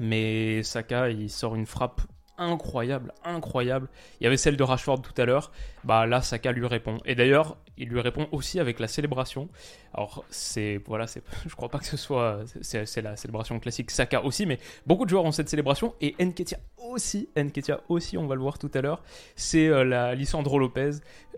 Mais 0.01 0.63
Saka, 0.63 1.11
il 1.11 1.29
sort 1.29 1.53
une 1.55 1.67
frappe 1.67 2.01
incroyable, 2.39 3.13
incroyable. 3.23 3.87
Il 4.19 4.23
y 4.23 4.27
avait 4.27 4.35
celle 4.35 4.57
de 4.57 4.63
Rashford 4.63 5.03
tout 5.03 5.13
à 5.21 5.25
l'heure. 5.25 5.51
Bah 5.83 6.07
là, 6.07 6.23
Saka 6.23 6.51
lui 6.51 6.65
répond. 6.65 6.97
Et 7.05 7.13
d'ailleurs, 7.13 7.57
il 7.77 7.89
lui 7.89 8.01
répond 8.01 8.27
aussi 8.31 8.59
avec 8.59 8.79
la 8.79 8.87
célébration. 8.87 9.47
Alors 9.93 10.25
c'est 10.31 10.81
voilà, 10.87 11.05
c'est, 11.05 11.21
je 11.45 11.53
crois 11.55 11.69
pas 11.69 11.77
que 11.77 11.85
ce 11.85 11.97
soit, 11.97 12.39
c'est, 12.61 13.01
la 13.03 13.15
célébration 13.15 13.59
classique 13.59 13.91
Saka 13.91 14.23
aussi, 14.23 14.47
mais 14.47 14.57
beaucoup 14.87 15.05
de 15.05 15.11
joueurs 15.11 15.25
ont 15.25 15.31
cette 15.31 15.49
célébration 15.49 15.93
et 16.01 16.15
Nketia 16.19 16.57
aussi. 16.89 17.29
Nketia 17.37 17.81
aussi, 17.87 18.17
on 18.17 18.25
va 18.25 18.33
le 18.33 18.41
voir 18.41 18.57
tout 18.57 18.71
à 18.73 18.81
l'heure. 18.81 19.03
C'est 19.35 19.67
euh, 19.67 19.83
la 19.83 20.15
Lisandro 20.15 20.57
Lopez 20.57 20.93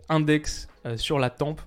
index 0.08 0.70
euh, 0.86 0.96
sur 0.96 1.20
la 1.20 1.30
tempe 1.30 1.60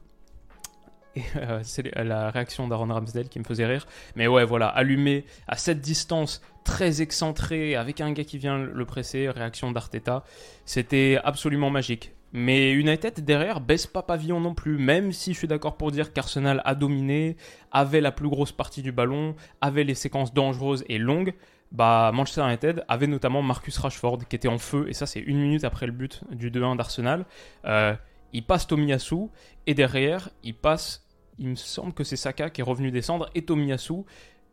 euh, 1.36 1.60
c'est 1.62 1.94
la 1.96 2.30
réaction 2.30 2.68
d'Aaron 2.68 2.92
Ramsdale 2.92 3.28
qui 3.28 3.38
me 3.38 3.44
faisait 3.44 3.66
rire. 3.66 3.86
Mais 4.16 4.26
ouais, 4.26 4.44
voilà, 4.44 4.68
allumé 4.68 5.24
à 5.48 5.56
cette 5.56 5.80
distance, 5.80 6.42
très 6.66 7.00
excentré, 7.00 7.76
avec 7.76 8.00
un 8.00 8.12
gars 8.12 8.24
qui 8.24 8.38
vient 8.38 8.58
le 8.58 8.84
presser, 8.84 9.30
réaction 9.30 9.70
d'Arteta, 9.70 10.24
c'était 10.64 11.18
absolument 11.24 11.70
magique. 11.70 12.12
Mais 12.32 12.72
United 12.72 13.24
derrière 13.24 13.60
baisse 13.60 13.86
pas 13.86 14.02
pavillon 14.02 14.40
non 14.40 14.52
plus, 14.52 14.76
même 14.76 15.12
si 15.12 15.32
je 15.32 15.38
suis 15.38 15.48
d'accord 15.48 15.76
pour 15.76 15.92
dire 15.92 16.12
qu'Arsenal 16.12 16.60
a 16.64 16.74
dominé, 16.74 17.36
avait 17.70 18.00
la 18.00 18.10
plus 18.10 18.28
grosse 18.28 18.52
partie 18.52 18.82
du 18.82 18.90
ballon, 18.90 19.36
avait 19.60 19.84
les 19.84 19.94
séquences 19.94 20.34
dangereuses 20.34 20.84
et 20.88 20.98
longues. 20.98 21.34
Bah, 21.70 22.10
Manchester 22.12 22.42
United 22.46 22.84
avait 22.88 23.06
notamment 23.06 23.42
Marcus 23.42 23.78
Rashford 23.78 24.26
qui 24.28 24.36
était 24.36 24.48
en 24.48 24.58
feu, 24.58 24.86
et 24.88 24.92
ça 24.92 25.06
c'est 25.06 25.20
une 25.20 25.38
minute 25.40 25.64
après 25.64 25.86
le 25.86 25.92
but 25.92 26.22
du 26.32 26.50
2-1 26.50 26.76
d'Arsenal. 26.76 27.24
Euh, 27.64 27.94
il 28.32 28.44
passe 28.44 28.66
Tomiyasu, 28.66 29.28
et 29.66 29.74
derrière 29.74 30.28
il 30.42 30.54
passe 30.54 31.06
il 31.38 31.48
me 31.48 31.54
semble 31.54 31.92
que 31.92 32.02
c'est 32.02 32.16
Saka 32.16 32.50
qui 32.50 32.60
est 32.60 32.64
revenu 32.64 32.90
descendre 32.90 33.30
et 33.34 33.42
Tomiyasu 33.42 34.04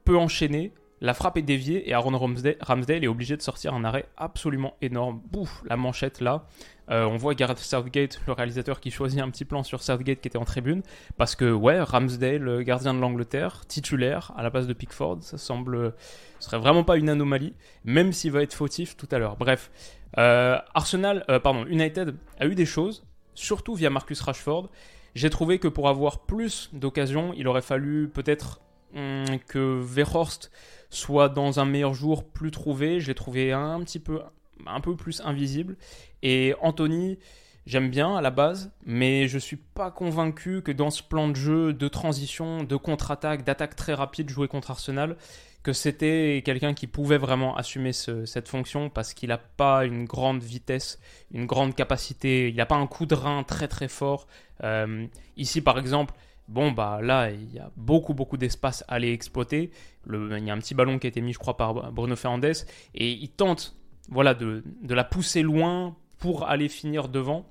peut 0.05 0.17
enchaîner. 0.17 0.73
La 1.03 1.13
frappe 1.13 1.35
est 1.35 1.41
déviée 1.41 1.89
et 1.89 1.93
Aaron 1.93 2.17
Ramsdale, 2.17 3.03
est 3.03 3.07
obligé 3.07 3.35
de 3.35 3.41
sortir 3.41 3.73
un 3.73 3.83
arrêt 3.83 4.05
absolument 4.15 4.75
énorme. 4.81 5.19
Bouf, 5.29 5.61
la 5.65 5.75
manchette 5.75 6.21
là. 6.21 6.45
Euh, 6.89 7.03
on 7.03 7.17
voit 7.17 7.35
Gareth 7.35 7.59
Southgate, 7.59 8.21
le 8.25 8.31
réalisateur, 8.31 8.79
qui 8.79 8.89
choisit 8.89 9.19
un 9.19 9.29
petit 9.29 9.43
plan 9.43 9.63
sur 9.63 9.83
Southgate 9.83 10.21
qui 10.21 10.29
était 10.29 10.37
en 10.37 10.45
tribune. 10.45 10.81
Parce 11.17 11.35
que, 11.35 11.51
ouais, 11.51 11.81
Ramsdale, 11.81 12.63
gardien 12.63 12.93
de 12.93 12.99
l'Angleterre, 12.99 13.65
titulaire 13.67 14.31
à 14.37 14.43
la 14.43 14.49
base 14.49 14.65
de 14.65 14.71
Pickford, 14.71 15.17
ça 15.23 15.37
semble. 15.37 15.93
Serait 16.39 16.57
vraiment 16.57 16.85
pas 16.85 16.95
une 16.95 17.09
anomalie, 17.09 17.53
même 17.83 18.13
s'il 18.13 18.31
va 18.31 18.41
être 18.41 18.53
fautif 18.53 18.95
tout 18.95 19.09
à 19.11 19.19
l'heure. 19.19 19.35
Bref, 19.35 19.71
euh, 20.17 20.57
Arsenal, 20.73 21.25
euh, 21.29 21.37
pardon, 21.37 21.65
United 21.65 22.15
a 22.39 22.45
eu 22.45 22.55
des 22.55 22.65
choses, 22.65 23.05
surtout 23.33 23.75
via 23.75 23.89
Marcus 23.89 24.21
Rashford. 24.21 24.69
J'ai 25.15 25.29
trouvé 25.29 25.59
que 25.59 25.67
pour 25.67 25.89
avoir 25.89 26.19
plus 26.19 26.69
d'occasions, 26.71 27.33
il 27.35 27.49
aurait 27.49 27.61
fallu 27.61 28.07
peut-être 28.07 28.61
hum, 28.95 29.25
que 29.49 29.81
Verhorst 29.81 30.49
soit 30.93 31.29
dans 31.29 31.59
un 31.59 31.65
meilleur 31.65 31.93
jour 31.93 32.23
plus 32.23 32.51
trouvé. 32.51 32.99
Je 32.99 33.07
l'ai 33.07 33.15
trouvé 33.15 33.51
un 33.51 33.81
petit 33.81 33.99
peu, 33.99 34.21
un 34.65 34.79
peu 34.79 34.95
plus 34.95 35.21
invisible. 35.21 35.75
Et 36.21 36.53
Anthony, 36.61 37.19
j'aime 37.65 37.89
bien 37.89 38.15
à 38.15 38.21
la 38.21 38.31
base, 38.31 38.71
mais 38.85 39.27
je 39.27 39.37
suis 39.37 39.57
pas 39.57 39.91
convaincu 39.91 40.61
que 40.61 40.71
dans 40.71 40.89
ce 40.89 41.03
plan 41.03 41.27
de 41.27 41.35
jeu 41.35 41.73
de 41.73 41.87
transition, 41.87 42.63
de 42.63 42.75
contre-attaque, 42.75 43.43
d'attaque 43.43 43.75
très 43.75 43.93
rapide 43.93 44.29
joué 44.29 44.47
contre 44.47 44.71
Arsenal, 44.71 45.17
que 45.63 45.73
c'était 45.73 46.43
quelqu'un 46.45 46.73
qui 46.73 46.87
pouvait 46.87 47.17
vraiment 47.17 47.55
assumer 47.55 47.93
cette 47.93 48.49
fonction 48.49 48.89
parce 48.89 49.13
qu'il 49.13 49.29
n'a 49.29 49.37
pas 49.37 49.85
une 49.85 50.03
grande 50.03 50.43
vitesse, 50.43 50.99
une 51.31 51.45
grande 51.45 51.73
capacité, 51.73 52.49
il 52.49 52.55
n'a 52.55 52.65
pas 52.65 52.75
un 52.75 52.85
coup 52.85 53.05
de 53.05 53.15
rein 53.15 53.43
très 53.43 53.69
très 53.69 53.87
fort. 53.87 54.27
Euh, 54.63 55.07
ici 55.37 55.61
par 55.61 55.79
exemple, 55.79 56.13
bon 56.47 56.71
bah 56.71 56.99
là 57.01 57.31
il 57.31 57.53
y 57.53 57.59
a 57.59 57.71
beaucoup 57.75 58.13
beaucoup 58.13 58.37
d'espace 58.37 58.83
à 58.87 58.95
aller 58.95 59.11
exploiter. 59.11 59.71
Il 60.07 60.43
y 60.45 60.49
a 60.49 60.53
un 60.53 60.59
petit 60.59 60.75
ballon 60.75 60.99
qui 60.99 61.07
a 61.07 61.09
été 61.09 61.21
mis 61.21 61.33
je 61.33 61.39
crois 61.39 61.57
par 61.57 61.91
Bruno 61.91 62.15
Fernandes 62.15 62.65
et 62.95 63.11
il 63.11 63.29
tente 63.29 63.75
voilà 64.09 64.33
de, 64.33 64.63
de 64.81 64.93
la 64.93 65.03
pousser 65.03 65.41
loin 65.41 65.95
pour 66.17 66.49
aller 66.49 66.67
finir 66.67 67.07
devant 67.07 67.45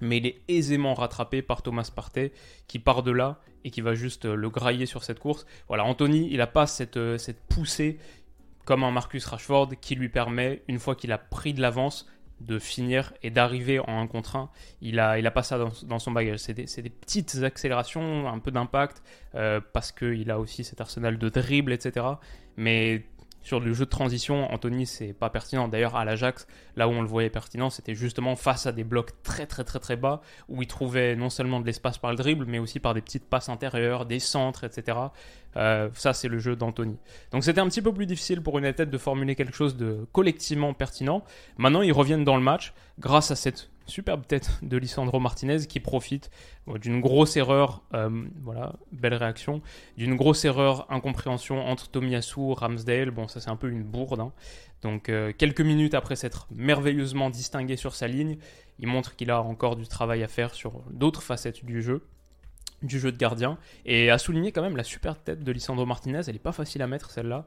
mais 0.00 0.18
il 0.18 0.26
est 0.26 0.42
aisément 0.48 0.94
rattrapé 0.94 1.42
par 1.42 1.62
Thomas 1.62 1.90
Partey 1.94 2.32
qui 2.66 2.78
part 2.78 3.02
de 3.02 3.12
là 3.12 3.40
et 3.64 3.70
qui 3.70 3.80
va 3.80 3.94
juste 3.94 4.24
euh, 4.26 4.34
le 4.34 4.50
grailler 4.50 4.86
sur 4.86 5.04
cette 5.04 5.20
course. 5.20 5.46
Voilà, 5.68 5.84
Anthony, 5.84 6.28
il 6.30 6.38
n'a 6.38 6.46
pas 6.46 6.66
cette, 6.66 6.96
euh, 6.96 7.18
cette 7.18 7.40
poussée 7.46 7.98
comme 8.64 8.84
un 8.84 8.90
Marcus 8.90 9.24
Rashford 9.26 9.70
qui 9.80 9.94
lui 9.94 10.08
permet, 10.08 10.62
une 10.68 10.78
fois 10.78 10.94
qu'il 10.94 11.12
a 11.12 11.18
pris 11.18 11.54
de 11.54 11.60
l'avance, 11.60 12.08
de 12.46 12.58
finir 12.58 13.12
et 13.22 13.30
d'arriver 13.30 13.78
en 13.80 14.00
1 14.00 14.06
contre 14.06 14.36
1. 14.36 14.50
Il 14.80 14.96
n'a 14.96 15.18
il 15.18 15.26
a 15.26 15.30
pas 15.30 15.42
ça 15.42 15.58
dans, 15.58 15.98
son 15.98 16.10
bagage. 16.10 16.38
C'est 16.38 16.54
des, 16.54 16.64
des, 16.64 16.90
petites 16.90 17.42
accélérations, 17.42 18.28
un 18.28 18.38
peu 18.38 18.50
d'impact, 18.50 19.02
euh, 19.34 19.60
parce 19.72 19.92
qu'il 19.92 20.30
a 20.30 20.38
aussi 20.38 20.64
cet 20.64 20.80
arsenal 20.80 21.18
de 21.18 21.28
dribble, 21.28 21.72
etc. 21.72 22.06
Mais 22.56 23.04
Sur 23.42 23.58
le 23.58 23.72
jeu 23.72 23.84
de 23.86 23.90
transition, 23.90 24.52
Anthony, 24.52 24.86
c'est 24.86 25.12
pas 25.12 25.28
pertinent. 25.28 25.66
D'ailleurs, 25.66 25.96
à 25.96 26.04
l'Ajax, 26.04 26.46
là 26.76 26.86
où 26.86 26.92
on 26.92 27.02
le 27.02 27.08
voyait 27.08 27.30
pertinent, 27.30 27.70
c'était 27.70 27.94
justement 27.94 28.36
face 28.36 28.66
à 28.66 28.72
des 28.72 28.84
blocs 28.84 29.20
très 29.24 29.46
très 29.46 29.64
très 29.64 29.80
très 29.80 29.96
bas, 29.96 30.22
où 30.48 30.62
il 30.62 30.68
trouvait 30.68 31.16
non 31.16 31.28
seulement 31.28 31.60
de 31.60 31.66
l'espace 31.66 31.98
par 31.98 32.10
le 32.10 32.16
dribble, 32.16 32.44
mais 32.46 32.60
aussi 32.60 32.78
par 32.78 32.94
des 32.94 33.00
petites 33.00 33.28
passes 33.28 33.48
intérieures, 33.48 34.06
des 34.06 34.20
centres, 34.20 34.62
etc. 34.62 34.98
Euh, 35.56 35.88
ça, 35.94 36.12
c'est 36.12 36.28
le 36.28 36.38
jeu 36.38 36.56
d'Anthony. 36.56 36.96
Donc 37.30 37.44
c'était 37.44 37.60
un 37.60 37.68
petit 37.68 37.82
peu 37.82 37.92
plus 37.92 38.06
difficile 38.06 38.42
pour 38.42 38.58
United 38.58 38.90
de 38.90 38.98
formuler 38.98 39.34
quelque 39.34 39.54
chose 39.54 39.76
de 39.76 40.06
collectivement 40.12 40.74
pertinent. 40.74 41.24
Maintenant, 41.58 41.82
ils 41.82 41.92
reviennent 41.92 42.24
dans 42.24 42.36
le 42.36 42.42
match 42.42 42.72
grâce 42.98 43.30
à 43.30 43.36
cette 43.36 43.70
superbe 43.86 44.26
tête 44.26 44.50
de 44.62 44.76
Lisandro 44.76 45.20
Martinez 45.20 45.66
qui 45.66 45.80
profite 45.80 46.30
d'une 46.80 47.00
grosse 47.00 47.36
erreur, 47.36 47.82
euh, 47.94 48.10
voilà, 48.42 48.74
belle 48.92 49.14
réaction, 49.14 49.60
d'une 49.96 50.14
grosse 50.14 50.44
erreur, 50.44 50.86
incompréhension 50.90 51.66
entre 51.66 51.90
Tomiyasu, 51.90 52.52
Ramsdale, 52.52 53.10
bon 53.10 53.28
ça 53.28 53.40
c'est 53.40 53.50
un 53.50 53.56
peu 53.56 53.68
une 53.68 53.82
bourde, 53.82 54.20
hein. 54.20 54.32
donc 54.82 55.08
euh, 55.08 55.32
quelques 55.36 55.60
minutes 55.60 55.94
après 55.94 56.16
s'être 56.16 56.46
merveilleusement 56.50 57.30
distingué 57.30 57.76
sur 57.76 57.94
sa 57.94 58.06
ligne, 58.06 58.38
il 58.78 58.86
montre 58.86 59.16
qu'il 59.16 59.30
a 59.30 59.42
encore 59.42 59.76
du 59.76 59.86
travail 59.86 60.22
à 60.22 60.28
faire 60.28 60.54
sur 60.54 60.82
d'autres 60.90 61.22
facettes 61.22 61.64
du 61.64 61.82
jeu, 61.82 62.06
du 62.82 62.98
jeu 62.98 63.12
de 63.12 63.16
gardien, 63.16 63.58
et 63.84 64.10
a 64.10 64.18
souligné 64.18 64.52
quand 64.52 64.62
même 64.62 64.76
la 64.76 64.84
superbe 64.84 65.18
tête 65.24 65.42
de 65.42 65.52
Lisandro 65.52 65.86
Martinez, 65.86 66.22
elle 66.26 66.34
n'est 66.34 66.38
pas 66.38 66.52
facile 66.52 66.82
à 66.82 66.86
mettre 66.86 67.10
celle-là, 67.10 67.46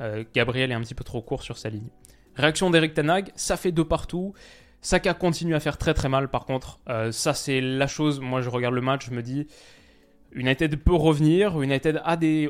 euh, 0.00 0.24
Gabriel 0.34 0.70
est 0.72 0.74
un 0.74 0.80
petit 0.80 0.94
peu 0.94 1.04
trop 1.04 1.22
court 1.22 1.42
sur 1.42 1.58
sa 1.58 1.68
ligne. 1.68 1.88
Réaction 2.36 2.70
d'Eric 2.70 2.94
Tanag, 2.94 3.30
ça 3.36 3.56
fait 3.56 3.72
deux 3.72 3.84
partout. 3.84 4.34
Saka 4.80 5.14
continue 5.14 5.54
à 5.54 5.60
faire 5.60 5.78
très 5.78 5.94
très 5.94 6.08
mal 6.08 6.28
par 6.28 6.44
contre. 6.44 6.80
Euh, 6.88 7.12
ça 7.12 7.32
c'est 7.32 7.60
la 7.60 7.86
chose, 7.86 8.20
moi 8.20 8.42
je 8.42 8.48
regarde 8.48 8.74
le 8.74 8.80
match, 8.80 9.06
je 9.06 9.12
me 9.12 9.22
dis, 9.22 9.46
United 10.34 10.76
peut 10.82 10.94
revenir, 10.94 11.62
United 11.62 12.02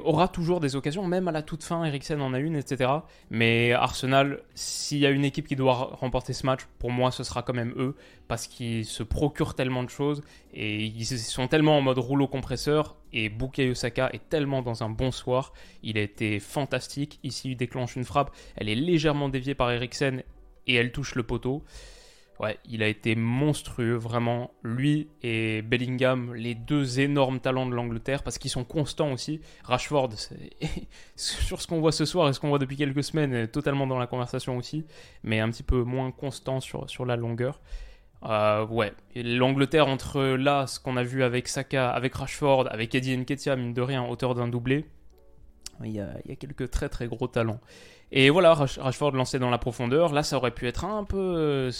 aura 0.03 0.29
toujours 0.29 0.61
des 0.61 0.75
occasions, 0.75 1.07
même 1.07 1.29
à 1.29 1.33
la 1.33 1.43
toute 1.43 1.63
fin, 1.63 1.85
Eriksen 1.85 2.21
en 2.21 2.33
a 2.33 2.39
une, 2.39 2.57
etc. 2.57 2.91
Mais 3.31 3.73
Arsenal, 3.73 4.41
s'il 4.55 4.99
y 4.99 5.07
a 5.07 5.11
une 5.11 5.25
équipe 5.25 5.47
qui 5.47 5.55
doit 5.55 5.75
remporter 5.93 6.33
ce 6.33 6.47
match, 6.47 6.63
pour 6.79 6.91
moi 6.91 7.11
ce 7.11 7.25
sera 7.25 7.43
quand 7.43 7.53
même 7.53 7.75
eux, 7.77 7.95
parce 8.27 8.47
qu'ils 8.47 8.87
se 8.87 9.03
procurent 9.03 9.55
tellement 9.55 9.83
de 9.83 9.91
choses, 9.91 10.23
et 10.55 10.83
ils 10.83 11.05
sont 11.05 11.47
tellement 11.47 11.77
en 11.77 11.83
mode 11.83 11.99
rouleau 11.99 12.27
compresseur, 12.27 12.97
et 13.13 13.29
Bukayo 13.29 13.75
Saka 13.75 14.09
est 14.15 14.31
tellement 14.31 14.63
dans 14.63 14.83
un 14.83 14.89
bon 14.89 15.11
soir, 15.11 15.53
il 15.83 15.99
a 15.99 16.03
été 16.03 16.41
fantastique, 16.41 17.21
ici 17.23 17.51
il 17.51 17.57
déclenche 17.57 17.97
une 17.97 18.05
frappe, 18.05 18.35
elle 18.57 18.71
est 18.71 18.75
légèrement 18.75 19.29
déviée 19.29 19.55
par 19.55 19.71
Eriksen, 19.71 20.23
et 20.67 20.75
elle 20.75 20.91
touche 20.91 21.15
le 21.15 21.23
poteau. 21.23 21.63
Ouais, 22.41 22.59
il 22.69 22.83
a 22.83 22.89
été 22.89 23.15
monstrueux, 23.15 23.95
vraiment. 23.95 24.51
Lui 24.65 25.09
et 25.23 25.63
Bellingham, 25.63 26.35
les 26.35 26.57
deux 26.57 26.99
énormes 26.99 27.39
talents 27.39 27.67
de 27.67 27.75
l'Angleterre, 27.75 28.25
parce 28.25 28.39
qu'ils 28.39 28.51
sont 28.51 28.65
constants 28.65 29.13
aussi. 29.13 29.41
Rashford, 29.63 30.11
sur 31.17 31.63
ce 31.63 31.67
qu'on 31.69 31.81
voit 31.81 31.93
ce 31.93 32.05
soir 32.05 32.29
et 32.29 32.33
ce 32.33 32.41
qu'on 32.41 32.49
voit 32.49 32.59
depuis 32.59 32.77
quelques 32.77 33.05
semaines, 33.05 33.47
totalement 33.47 33.87
dans 33.87 33.99
la 33.99 34.09
conversation 34.09 34.57
aussi, 34.57 34.85
mais 35.23 35.39
un 35.39 35.49
petit 35.51 35.63
peu 35.63 35.85
moins 35.85 36.11
constant 36.11 36.61
sur, 36.61 37.07
la 37.07 37.17
longueur. 37.17 37.61
Euh, 38.25 38.67
ouais, 38.67 38.93
l'Angleterre 39.15 39.87
entre 39.87 40.21
là, 40.21 40.67
ce 40.67 40.81
qu'on 40.81 40.97
a 40.97 41.05
vu 41.05 41.23
avec 41.23 41.47
Saka, 41.47 41.91
avec 41.91 42.15
Rashford, 42.15 42.67
avec 42.73 42.95
Eddie 42.95 43.17
Nketiah, 43.17 43.55
mine 43.55 43.75
de 43.75 43.83
rien, 43.83 44.05
auteur 44.05 44.35
d'un 44.35 44.49
doublé, 44.49 44.87
il 45.83 45.93
y, 45.93 46.01
a, 46.01 46.15
quelques 46.37 46.71
très 46.71 46.89
très 46.89 47.07
gros 47.07 47.27
talents. 47.27 47.61
Et 48.17 48.31
voilà, 48.31 48.55
Rashford 48.55 49.11
lancé 49.11 49.41
dans 49.41 49.51
la 49.51 49.59
profondeur. 49.59 50.13
Là, 50.13 50.23
ça 50.23 50.37
aurait 50.37 50.53
pu 50.53 50.69
être 50.69 50.85
un 50.85 51.03
peu. 51.03 51.19
Euh, 51.19 51.73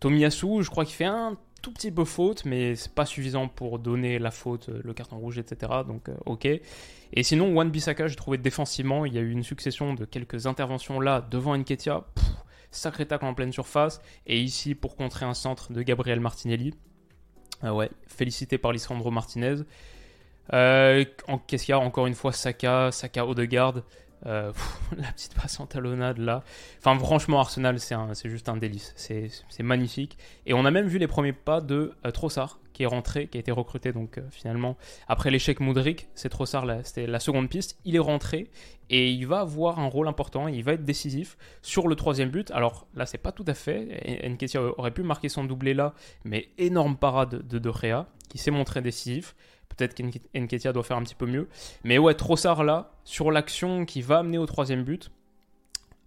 Tomiyasu, 0.00 0.62
je 0.62 0.68
crois 0.68 0.84
qu'il 0.84 0.94
fait 0.94 1.06
un 1.06 1.38
tout 1.62 1.72
petit 1.72 1.90
peu 1.90 2.04
faute, 2.04 2.44
mais 2.44 2.76
c'est 2.76 2.94
pas 2.94 3.06
suffisant 3.06 3.48
pour 3.48 3.78
donner 3.78 4.18
la 4.18 4.30
faute, 4.30 4.68
le 4.68 4.92
carton 4.92 5.16
rouge, 5.16 5.38
etc. 5.38 5.72
Donc, 5.88 6.10
euh, 6.10 6.14
ok. 6.26 6.44
Et 6.44 7.22
sinon, 7.22 7.54
Wan 7.54 7.70
Bissaka, 7.70 8.06
j'ai 8.06 8.16
trouvé 8.16 8.36
défensivement, 8.36 9.06
il 9.06 9.14
y 9.14 9.18
a 9.18 9.22
eu 9.22 9.30
une 9.30 9.42
succession 9.42 9.94
de 9.94 10.04
quelques 10.04 10.46
interventions 10.46 11.00
là 11.00 11.26
devant 11.30 11.56
Nketia. 11.56 12.04
sacré 12.70 13.06
tacle 13.06 13.24
en 13.24 13.32
pleine 13.32 13.52
surface. 13.52 14.02
Et 14.26 14.38
ici, 14.38 14.74
pour 14.74 14.94
contrer 14.94 15.24
un 15.24 15.32
centre 15.32 15.72
de 15.72 15.80
Gabriel 15.80 16.20
Martinelli. 16.20 16.74
Ah 17.62 17.74
ouais, 17.74 17.90
félicité 18.06 18.58
par 18.58 18.72
Lisandro 18.72 19.10
Martinez. 19.10 19.62
Euh, 20.52 21.02
Encore 21.72 22.06
une 22.06 22.14
fois, 22.14 22.32
Saka, 22.32 22.92
Saka 22.92 23.26
Odegaard. 23.26 23.82
Euh, 24.26 24.52
la 24.96 25.12
petite 25.12 25.34
passe 25.34 25.60
en 25.60 25.66
talonnade 25.66 26.18
là. 26.18 26.42
Enfin, 26.78 26.98
franchement, 26.98 27.40
Arsenal, 27.40 27.78
c'est 27.78 28.28
juste 28.28 28.48
un 28.48 28.56
délice. 28.56 28.94
C'est 28.96 29.62
magnifique. 29.62 30.18
Et 30.46 30.54
on 30.54 30.64
a 30.64 30.70
même 30.70 30.86
vu 30.86 30.98
les 30.98 31.06
premiers 31.06 31.32
pas 31.32 31.60
de 31.60 31.92
euh, 32.04 32.10
Trossard 32.10 32.60
qui 32.72 32.82
est 32.82 32.86
rentré, 32.86 33.28
qui 33.28 33.38
a 33.38 33.40
été 33.40 33.50
recruté 33.52 33.92
donc 33.92 34.18
euh, 34.18 34.22
finalement 34.30 34.76
après 35.08 35.30
l'échec 35.30 35.60
Moudric. 35.60 36.08
C'est 36.14 36.28
Trossard, 36.28 36.66
c'était 36.82 37.06
la 37.06 37.20
seconde 37.20 37.48
piste. 37.48 37.78
Il 37.84 37.96
est 37.96 38.00
rentré 38.00 38.50
et 38.90 39.10
il 39.10 39.26
va 39.26 39.40
avoir 39.40 39.78
un 39.78 39.86
rôle 39.86 40.08
important. 40.08 40.48
Il 40.48 40.62
va 40.62 40.72
être 40.72 40.84
décisif 40.84 41.38
sur 41.62 41.88
le 41.88 41.94
troisième 41.94 42.30
but. 42.30 42.50
Alors 42.50 42.86
là, 42.94 43.06
c'est 43.06 43.18
pas 43.18 43.32
tout 43.32 43.44
à 43.46 43.54
fait. 43.54 44.28
Nketiah 44.28 44.62
aurait 44.62 44.90
pu 44.90 45.02
marquer 45.02 45.28
son 45.28 45.44
doublé 45.44 45.72
là, 45.72 45.94
mais 46.24 46.48
énorme 46.58 46.96
parade 46.96 47.46
de 47.46 47.58
De 47.58 47.72
qui 48.28 48.38
s'est 48.38 48.50
montré 48.50 48.82
décisif. 48.82 49.34
Peut-être 49.76 49.94
qu'Enketia 49.94 50.72
doit 50.72 50.82
faire 50.82 50.96
un 50.96 51.02
petit 51.02 51.14
peu 51.14 51.26
mieux. 51.26 51.48
Mais 51.84 51.98
ouais, 51.98 52.14
Trossard 52.14 52.64
là, 52.64 52.92
sur 53.04 53.30
l'action 53.30 53.84
qui 53.84 54.02
va 54.02 54.18
amener 54.18 54.38
au 54.38 54.46
troisième 54.46 54.84
but, 54.84 55.10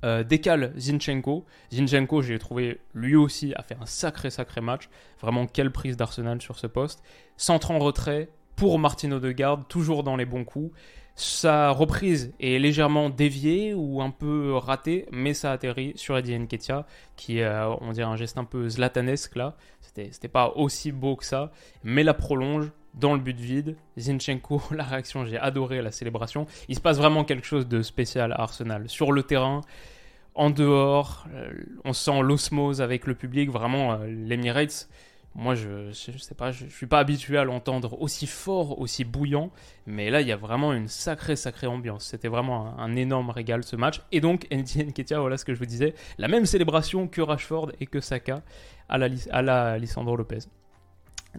euh, 0.06 0.24
décale 0.24 0.74
Zinchenko. 0.78 1.46
Zinchenko, 1.72 2.22
j'ai 2.22 2.40
trouvé 2.40 2.80
lui 2.94 3.16
aussi 3.16 3.54
a 3.56 3.64
fait 3.64 3.78
un 3.80 3.86
sacré 3.86 4.30
sacré 4.30 4.62
match. 4.62 4.90
Vraiment, 5.22 5.46
quelle 5.46 5.72
prise 5.72 5.98
d'Arsenal 5.98 6.42
sur 6.42 6.58
ce 6.58 6.68
poste. 6.68 7.04
Centre 7.38 7.72
en 7.72 7.80
retrait 7.80 8.30
pour 8.56 8.80
Martino 8.80 9.20
de 9.20 9.32
Garde, 9.32 9.68
toujours 9.68 10.04
dans 10.04 10.16
les 10.16 10.26
bons 10.26 10.46
coups. 10.46 10.74
Sa 11.16 11.72
reprise 11.72 12.34
est 12.40 12.60
légèrement 12.60 13.10
déviée 13.10 13.74
ou 13.74 14.02
un 14.02 14.10
peu 14.10 14.54
ratée, 14.56 15.06
mais 15.12 15.34
ça 15.34 15.52
atterrit 15.52 15.92
sur 15.96 16.18
Eddie 16.18 16.40
Nketiah, 16.40 16.86
qui 17.18 17.44
a, 17.44 17.70
on 17.82 17.92
dirait, 17.92 18.08
un 18.08 18.16
geste 18.16 18.38
un 18.38 18.46
peu 18.46 18.70
zlatanesque 18.70 19.36
là. 19.36 19.58
C'était 19.82 20.30
pas 20.30 20.54
aussi 20.56 20.94
beau 20.94 21.18
que 21.18 21.26
ça, 21.26 21.52
mais 21.84 22.04
la 22.04 22.14
prolonge 22.14 22.72
dans 22.94 23.14
le 23.14 23.20
but 23.20 23.38
vide. 23.38 23.76
Zinchenko, 23.98 24.62
la 24.72 24.84
réaction, 24.84 25.26
j'ai 25.26 25.38
adoré 25.38 25.82
la 25.82 25.92
célébration. 25.92 26.46
Il 26.68 26.76
se 26.76 26.82
passe 26.82 26.98
vraiment 26.98 27.24
quelque 27.24 27.46
chose 27.46 27.68
de 27.68 27.82
spécial 27.82 28.32
à 28.34 28.42
Arsenal. 28.42 28.90
Sur 28.90 29.12
le 29.12 29.24
terrain, 29.24 29.62
en 30.36 30.50
dehors, 30.50 31.28
euh, 31.34 31.52
on 31.86 31.94
sent 31.94 32.22
l'osmose 32.22 32.82
avec 32.82 33.08
le 33.08 33.16
public. 33.16 33.50
Vraiment, 33.50 33.94
euh, 33.94 34.08
l'Emirates, 34.08 34.88
moi, 35.36 35.56
je, 35.56 35.92
je, 35.92 36.18
sais 36.18 36.36
pas, 36.36 36.52
je, 36.52 36.66
suis 36.66 36.88
pas 36.88 37.00
habitué 37.00 37.38
à 37.38 37.44
l'entendre 37.44 38.02
aussi 38.02 38.28
fort, 38.28 38.80
aussi 38.80 39.04
bouillant. 39.06 39.52
Mais 39.86 40.10
là, 40.10 40.22
il 40.22 40.28
y 40.28 40.32
a 40.32 40.36
vraiment 40.36 40.74
une 40.74 40.88
sacrée, 40.88 41.36
sacrée 41.36 41.68
ambiance. 41.68 42.06
C'était 42.06 42.28
vraiment 42.28 42.78
un, 42.80 42.96
énorme 42.96 43.30
régal 43.30 43.64
ce 43.64 43.76
match. 43.76 44.02
Et 44.12 44.22
donc, 44.22 44.48
Ndien 44.52 44.92
Ketia, 44.92 45.20
voilà 45.20 45.38
ce 45.38 45.46
que 45.46 45.54
je 45.54 45.60
vous 45.60 45.66
disais. 45.66 45.94
La 46.18 46.28
même 46.28 46.46
célébration 46.46 47.08
que 47.08 47.22
Rashford 47.22 47.72
et 47.80 47.86
que 47.86 48.00
Saka 48.00 48.42
à 48.90 48.98
la, 48.98 49.08
à 49.32 49.42
la 49.42 49.78
Lisandro 49.78 50.16
Lopez. 50.16 50.40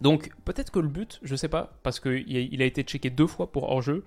Donc 0.01 0.31
peut-être 0.45 0.71
que 0.71 0.79
le 0.79 0.89
but, 0.89 1.19
je 1.23 1.35
sais 1.37 1.49
pas, 1.49 1.73
parce 1.83 2.01
qu'il 2.01 2.63
a 2.63 2.65
été 2.65 2.83
checké 2.83 3.11
deux 3.11 3.27
fois 3.27 3.51
pour 3.51 3.71
hors-jeu. 3.71 4.05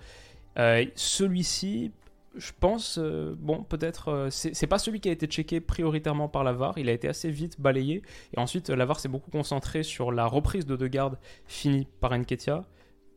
Euh, 0.58 0.86
celui-ci, 0.96 1.92
je 2.36 2.52
pense, 2.60 2.98
euh, 3.00 3.36
bon, 3.38 3.64
peut-être, 3.64 4.10
euh, 4.10 4.30
c'est 4.30 4.68
pas 4.68 4.78
celui 4.78 5.00
qui 5.00 5.10
a 5.10 5.12
été 5.12 5.28
checké 5.28 5.60
prioritairement 5.60 6.28
par 6.30 6.44
la 6.44 6.54
VAR, 6.54 6.78
il 6.78 6.90
a 6.90 6.92
été 6.92 7.08
assez 7.08 7.30
vite 7.30 7.60
balayé, 7.60 8.02
et 8.36 8.40
ensuite 8.40 8.70
la 8.70 8.86
VAR 8.86 9.00
s'est 9.00 9.10
beaucoup 9.10 9.32
concentré 9.32 9.84
sur 9.84 10.12
la 10.12 10.26
reprise 10.26 10.66
de 10.66 10.76
deux 10.76 10.88
gardes 10.88 11.18
finie 11.46 11.88
par 12.00 12.18
Nketia. 12.18 12.66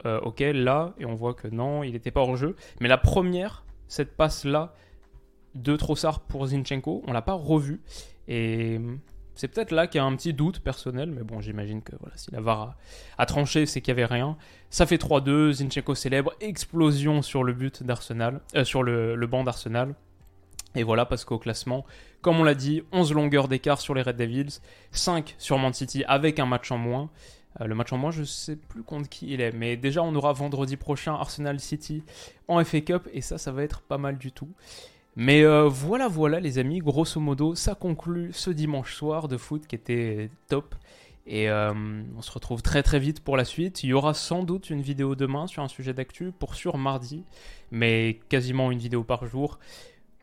ok, 0.05 0.40
là, 0.40 0.94
et 0.98 1.05
on 1.05 1.14
voit 1.14 1.35
que 1.35 1.48
non, 1.48 1.83
il 1.83 1.92
n'était 1.92 2.11
pas 2.11 2.20
hors 2.20 2.37
jeu, 2.37 2.57
mais 2.81 2.88
la 2.88 2.98
première, 2.98 3.64
cette 3.88 4.16
passe-là 4.16 4.74
de 5.55 5.76
Trossard 5.76 6.20
pour 6.20 6.46
Zinchenko, 6.46 7.02
on 7.07 7.12
l'a 7.12 7.22
pas 7.22 7.33
revu, 7.33 7.81
et 8.29 8.81
c'est 9.37 9.49
peut-être 9.49 9.70
là 9.70 9.87
qu'il 9.87 9.99
y 9.99 10.03
a 10.03 10.05
un 10.05 10.16
petit 10.16 10.33
doute 10.33 10.61
personnel, 10.61 11.11
mais 11.11 11.22
bon, 11.22 11.40
j'imagine 11.40 11.83
que 11.83 11.92
voilà, 12.01 12.16
si 12.16 12.31
la 12.33 12.40
VAR 12.40 12.77
a, 13.18 13.27
tranché, 13.27 13.66
c'est 13.66 13.83
qu'il 13.83 13.94
n'y 13.94 14.03
avait 14.03 14.12
rien. 14.12 14.37
Ça 14.70 14.87
fait 14.87 14.96
3-2, 14.96 15.53
Zinchenko 15.53 15.94
célèbre, 15.94 16.33
explosion 16.40 17.22
sur 17.22 17.44
le 17.44 17.53
but 17.53 17.83
d'Arsenal, 17.83 18.40
euh, 18.55 18.64
sur 18.64 18.83
le, 18.83 19.27
banc 19.27 19.44
d'Arsenal. 19.44 19.94
Et 20.75 20.83
voilà, 20.83 21.05
parce 21.05 21.25
qu'au 21.25 21.38
classement, 21.38 21.85
comme 22.22 22.40
on 22.40 22.44
l'a 22.44 22.55
dit, 22.55 22.83
11 22.92 23.12
longueurs 23.12 23.49
d'écart 23.49 23.81
sur 23.81 23.94
les 23.94 24.03
Red 24.03 24.16
Devils, 24.16 24.61
5 24.90 25.35
sur 25.38 25.59
Man 25.59 25.72
City 25.72 26.03
avec 26.09 26.38
un 26.38 26.46
match 26.46 26.70
en 26.72 26.79
moins. 26.79 27.11
Euh, 27.61 27.66
le 27.66 27.75
match 27.75 27.92
en 27.92 27.99
moins, 27.99 28.11
je 28.11 28.20
ne 28.20 28.25
sais 28.25 28.57
plus 28.57 28.83
contre 28.83 29.09
qui 29.09 29.33
il 29.33 29.40
est, 29.42 29.53
mais 29.53 29.77
déjà 29.77 30.03
on 30.03 30.14
aura 30.14 30.33
vendredi 30.33 30.77
prochain 30.77 31.14
Arsenal 31.14 31.61
City 31.61 32.03
en 32.49 32.62
FA 32.64 32.81
Cup, 32.81 33.09
et 33.12 33.20
ça, 33.20 33.37
ça 33.37 33.53
va 33.53 33.62
être 33.62 33.83
pas 33.83 33.99
mal 33.99 34.16
du 34.16 34.33
tout. 34.33 34.51
Mais 35.16 35.42
euh, 35.44 35.66
voilà, 35.66 36.09
voilà 36.09 36.40
les 36.40 36.59
amis, 36.59 36.79
grosso 36.79 37.18
modo, 37.20 37.55
ça 37.55 37.74
conclut 37.74 38.33
ce 38.35 38.50
dimanche 38.50 38.94
soir 38.94 39.29
de 39.29 39.38
foot 39.38 39.66
qui 39.66 39.74
était 39.74 40.31
top. 40.48 40.74
Et 41.26 41.50
euh, 41.50 41.72
on 42.16 42.22
se 42.22 42.31
retrouve 42.31 42.62
très 42.62 42.83
très 42.83 42.98
vite 42.98 43.24
pour 43.24 43.37
la 43.37 43.44
suite. 43.44 43.83
Il 43.83 43.88
y 43.88 43.92
aura 43.94 44.14
sans 44.14 44.42
doute 44.44 44.70
une 44.70 44.83
vidéo 44.83 45.14
demain 45.16 45.46
sur 45.46 45.62
un 45.62 45.68
sujet 45.68 45.94
d'actu, 45.94 46.33
pour 46.33 46.55
sûr 46.55 46.76
mardi, 46.79 47.24
mais 47.70 48.20
quasiment 48.29 48.70
une 48.70 48.79
vidéo 48.79 49.02
par 49.02 49.26
jour. 49.26 49.59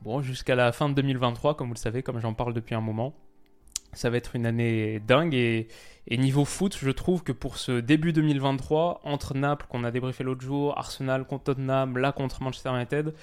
Bon, 0.01 0.21
jusqu'à 0.21 0.56
la 0.56 0.71
fin 0.71 0.89
de 0.89 0.93
2023, 0.93 1.58
comme 1.58 1.67
vous 1.67 1.73
le 1.73 1.79
savez, 1.79 2.03
comme 2.03 2.19
j'en 2.19 2.34
parle 2.34 2.53
depuis 2.53 2.75
un 2.75 2.82
moment. 2.82 3.13
Ça 3.93 4.10
va 4.10 4.17
être 4.17 4.36
une 4.36 4.45
année 4.45 4.99
dingue 4.99 5.34
et, 5.34 5.67
niveau 6.10 6.45
foot, 6.45 6.77
je 6.79 6.89
trouve 6.91 7.23
que 7.23 7.32
pour 7.32 7.58
ce 7.58 7.79
début 7.79 8.13
2023, 8.13 9.01
entre 9.03 9.36
Naples 9.36 9.65
qu'on 9.69 9.84
a 9.84 9.91
débriefé 9.91 10.23
l'autre 10.23 10.41
jour, 10.41 10.77
Arsenal 10.77 11.25
contre 11.25 11.45
Tottenham, 11.45 11.97
là 11.97 12.12
contre 12.12 12.43
Manchester 12.43 12.71
United, 12.71 13.13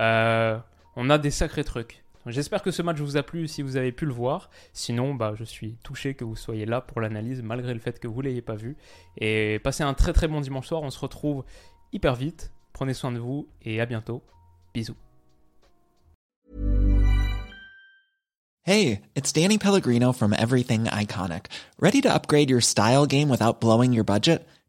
euh, 0.00 0.58
On 0.96 1.10
a 1.10 1.18
des 1.18 1.30
sacrés 1.30 1.64
trucs. 1.64 2.04
J'espère 2.26 2.62
que 2.62 2.70
ce 2.70 2.80
match 2.80 2.98
vous 2.98 3.16
a 3.16 3.22
plu 3.22 3.48
si 3.48 3.60
vous 3.62 3.76
avez 3.76 3.92
pu 3.92 4.06
le 4.06 4.12
voir. 4.12 4.48
Sinon, 4.72 5.14
bah, 5.14 5.34
je 5.36 5.44
suis 5.44 5.76
touché 5.82 6.14
que 6.14 6.24
vous 6.24 6.36
soyez 6.36 6.64
là 6.64 6.80
pour 6.80 7.00
l'analyse 7.00 7.42
malgré 7.42 7.74
le 7.74 7.80
fait 7.80 7.98
que 7.98 8.08
vous 8.08 8.22
ne 8.22 8.28
l'ayez 8.28 8.42
pas 8.42 8.54
vu. 8.54 8.76
Et 9.18 9.60
passez 9.62 9.82
un 9.82 9.92
très 9.92 10.12
très 10.12 10.28
bon 10.28 10.40
dimanche 10.40 10.68
soir. 10.68 10.82
On 10.82 10.90
se 10.90 10.98
retrouve 10.98 11.44
hyper 11.92 12.14
vite. 12.14 12.52
Prenez 12.72 12.94
soin 12.94 13.12
de 13.12 13.18
vous 13.18 13.46
et 13.62 13.80
à 13.80 13.86
bientôt. 13.86 14.22
Bisous. 14.72 14.96
Hey, 18.62 19.02
it's 19.14 19.30
Danny 19.30 19.58
Pellegrino 19.58 20.12
from 20.12 20.32
Everything 20.32 20.84
Iconic. 20.84 21.46
Ready 21.78 22.00
to 22.00 22.08
upgrade 22.08 22.48
your 22.48 22.62
style 22.62 23.04
game 23.04 23.28
without 23.28 23.60
blowing 23.60 23.92
your 23.92 24.04
budget? 24.04 24.46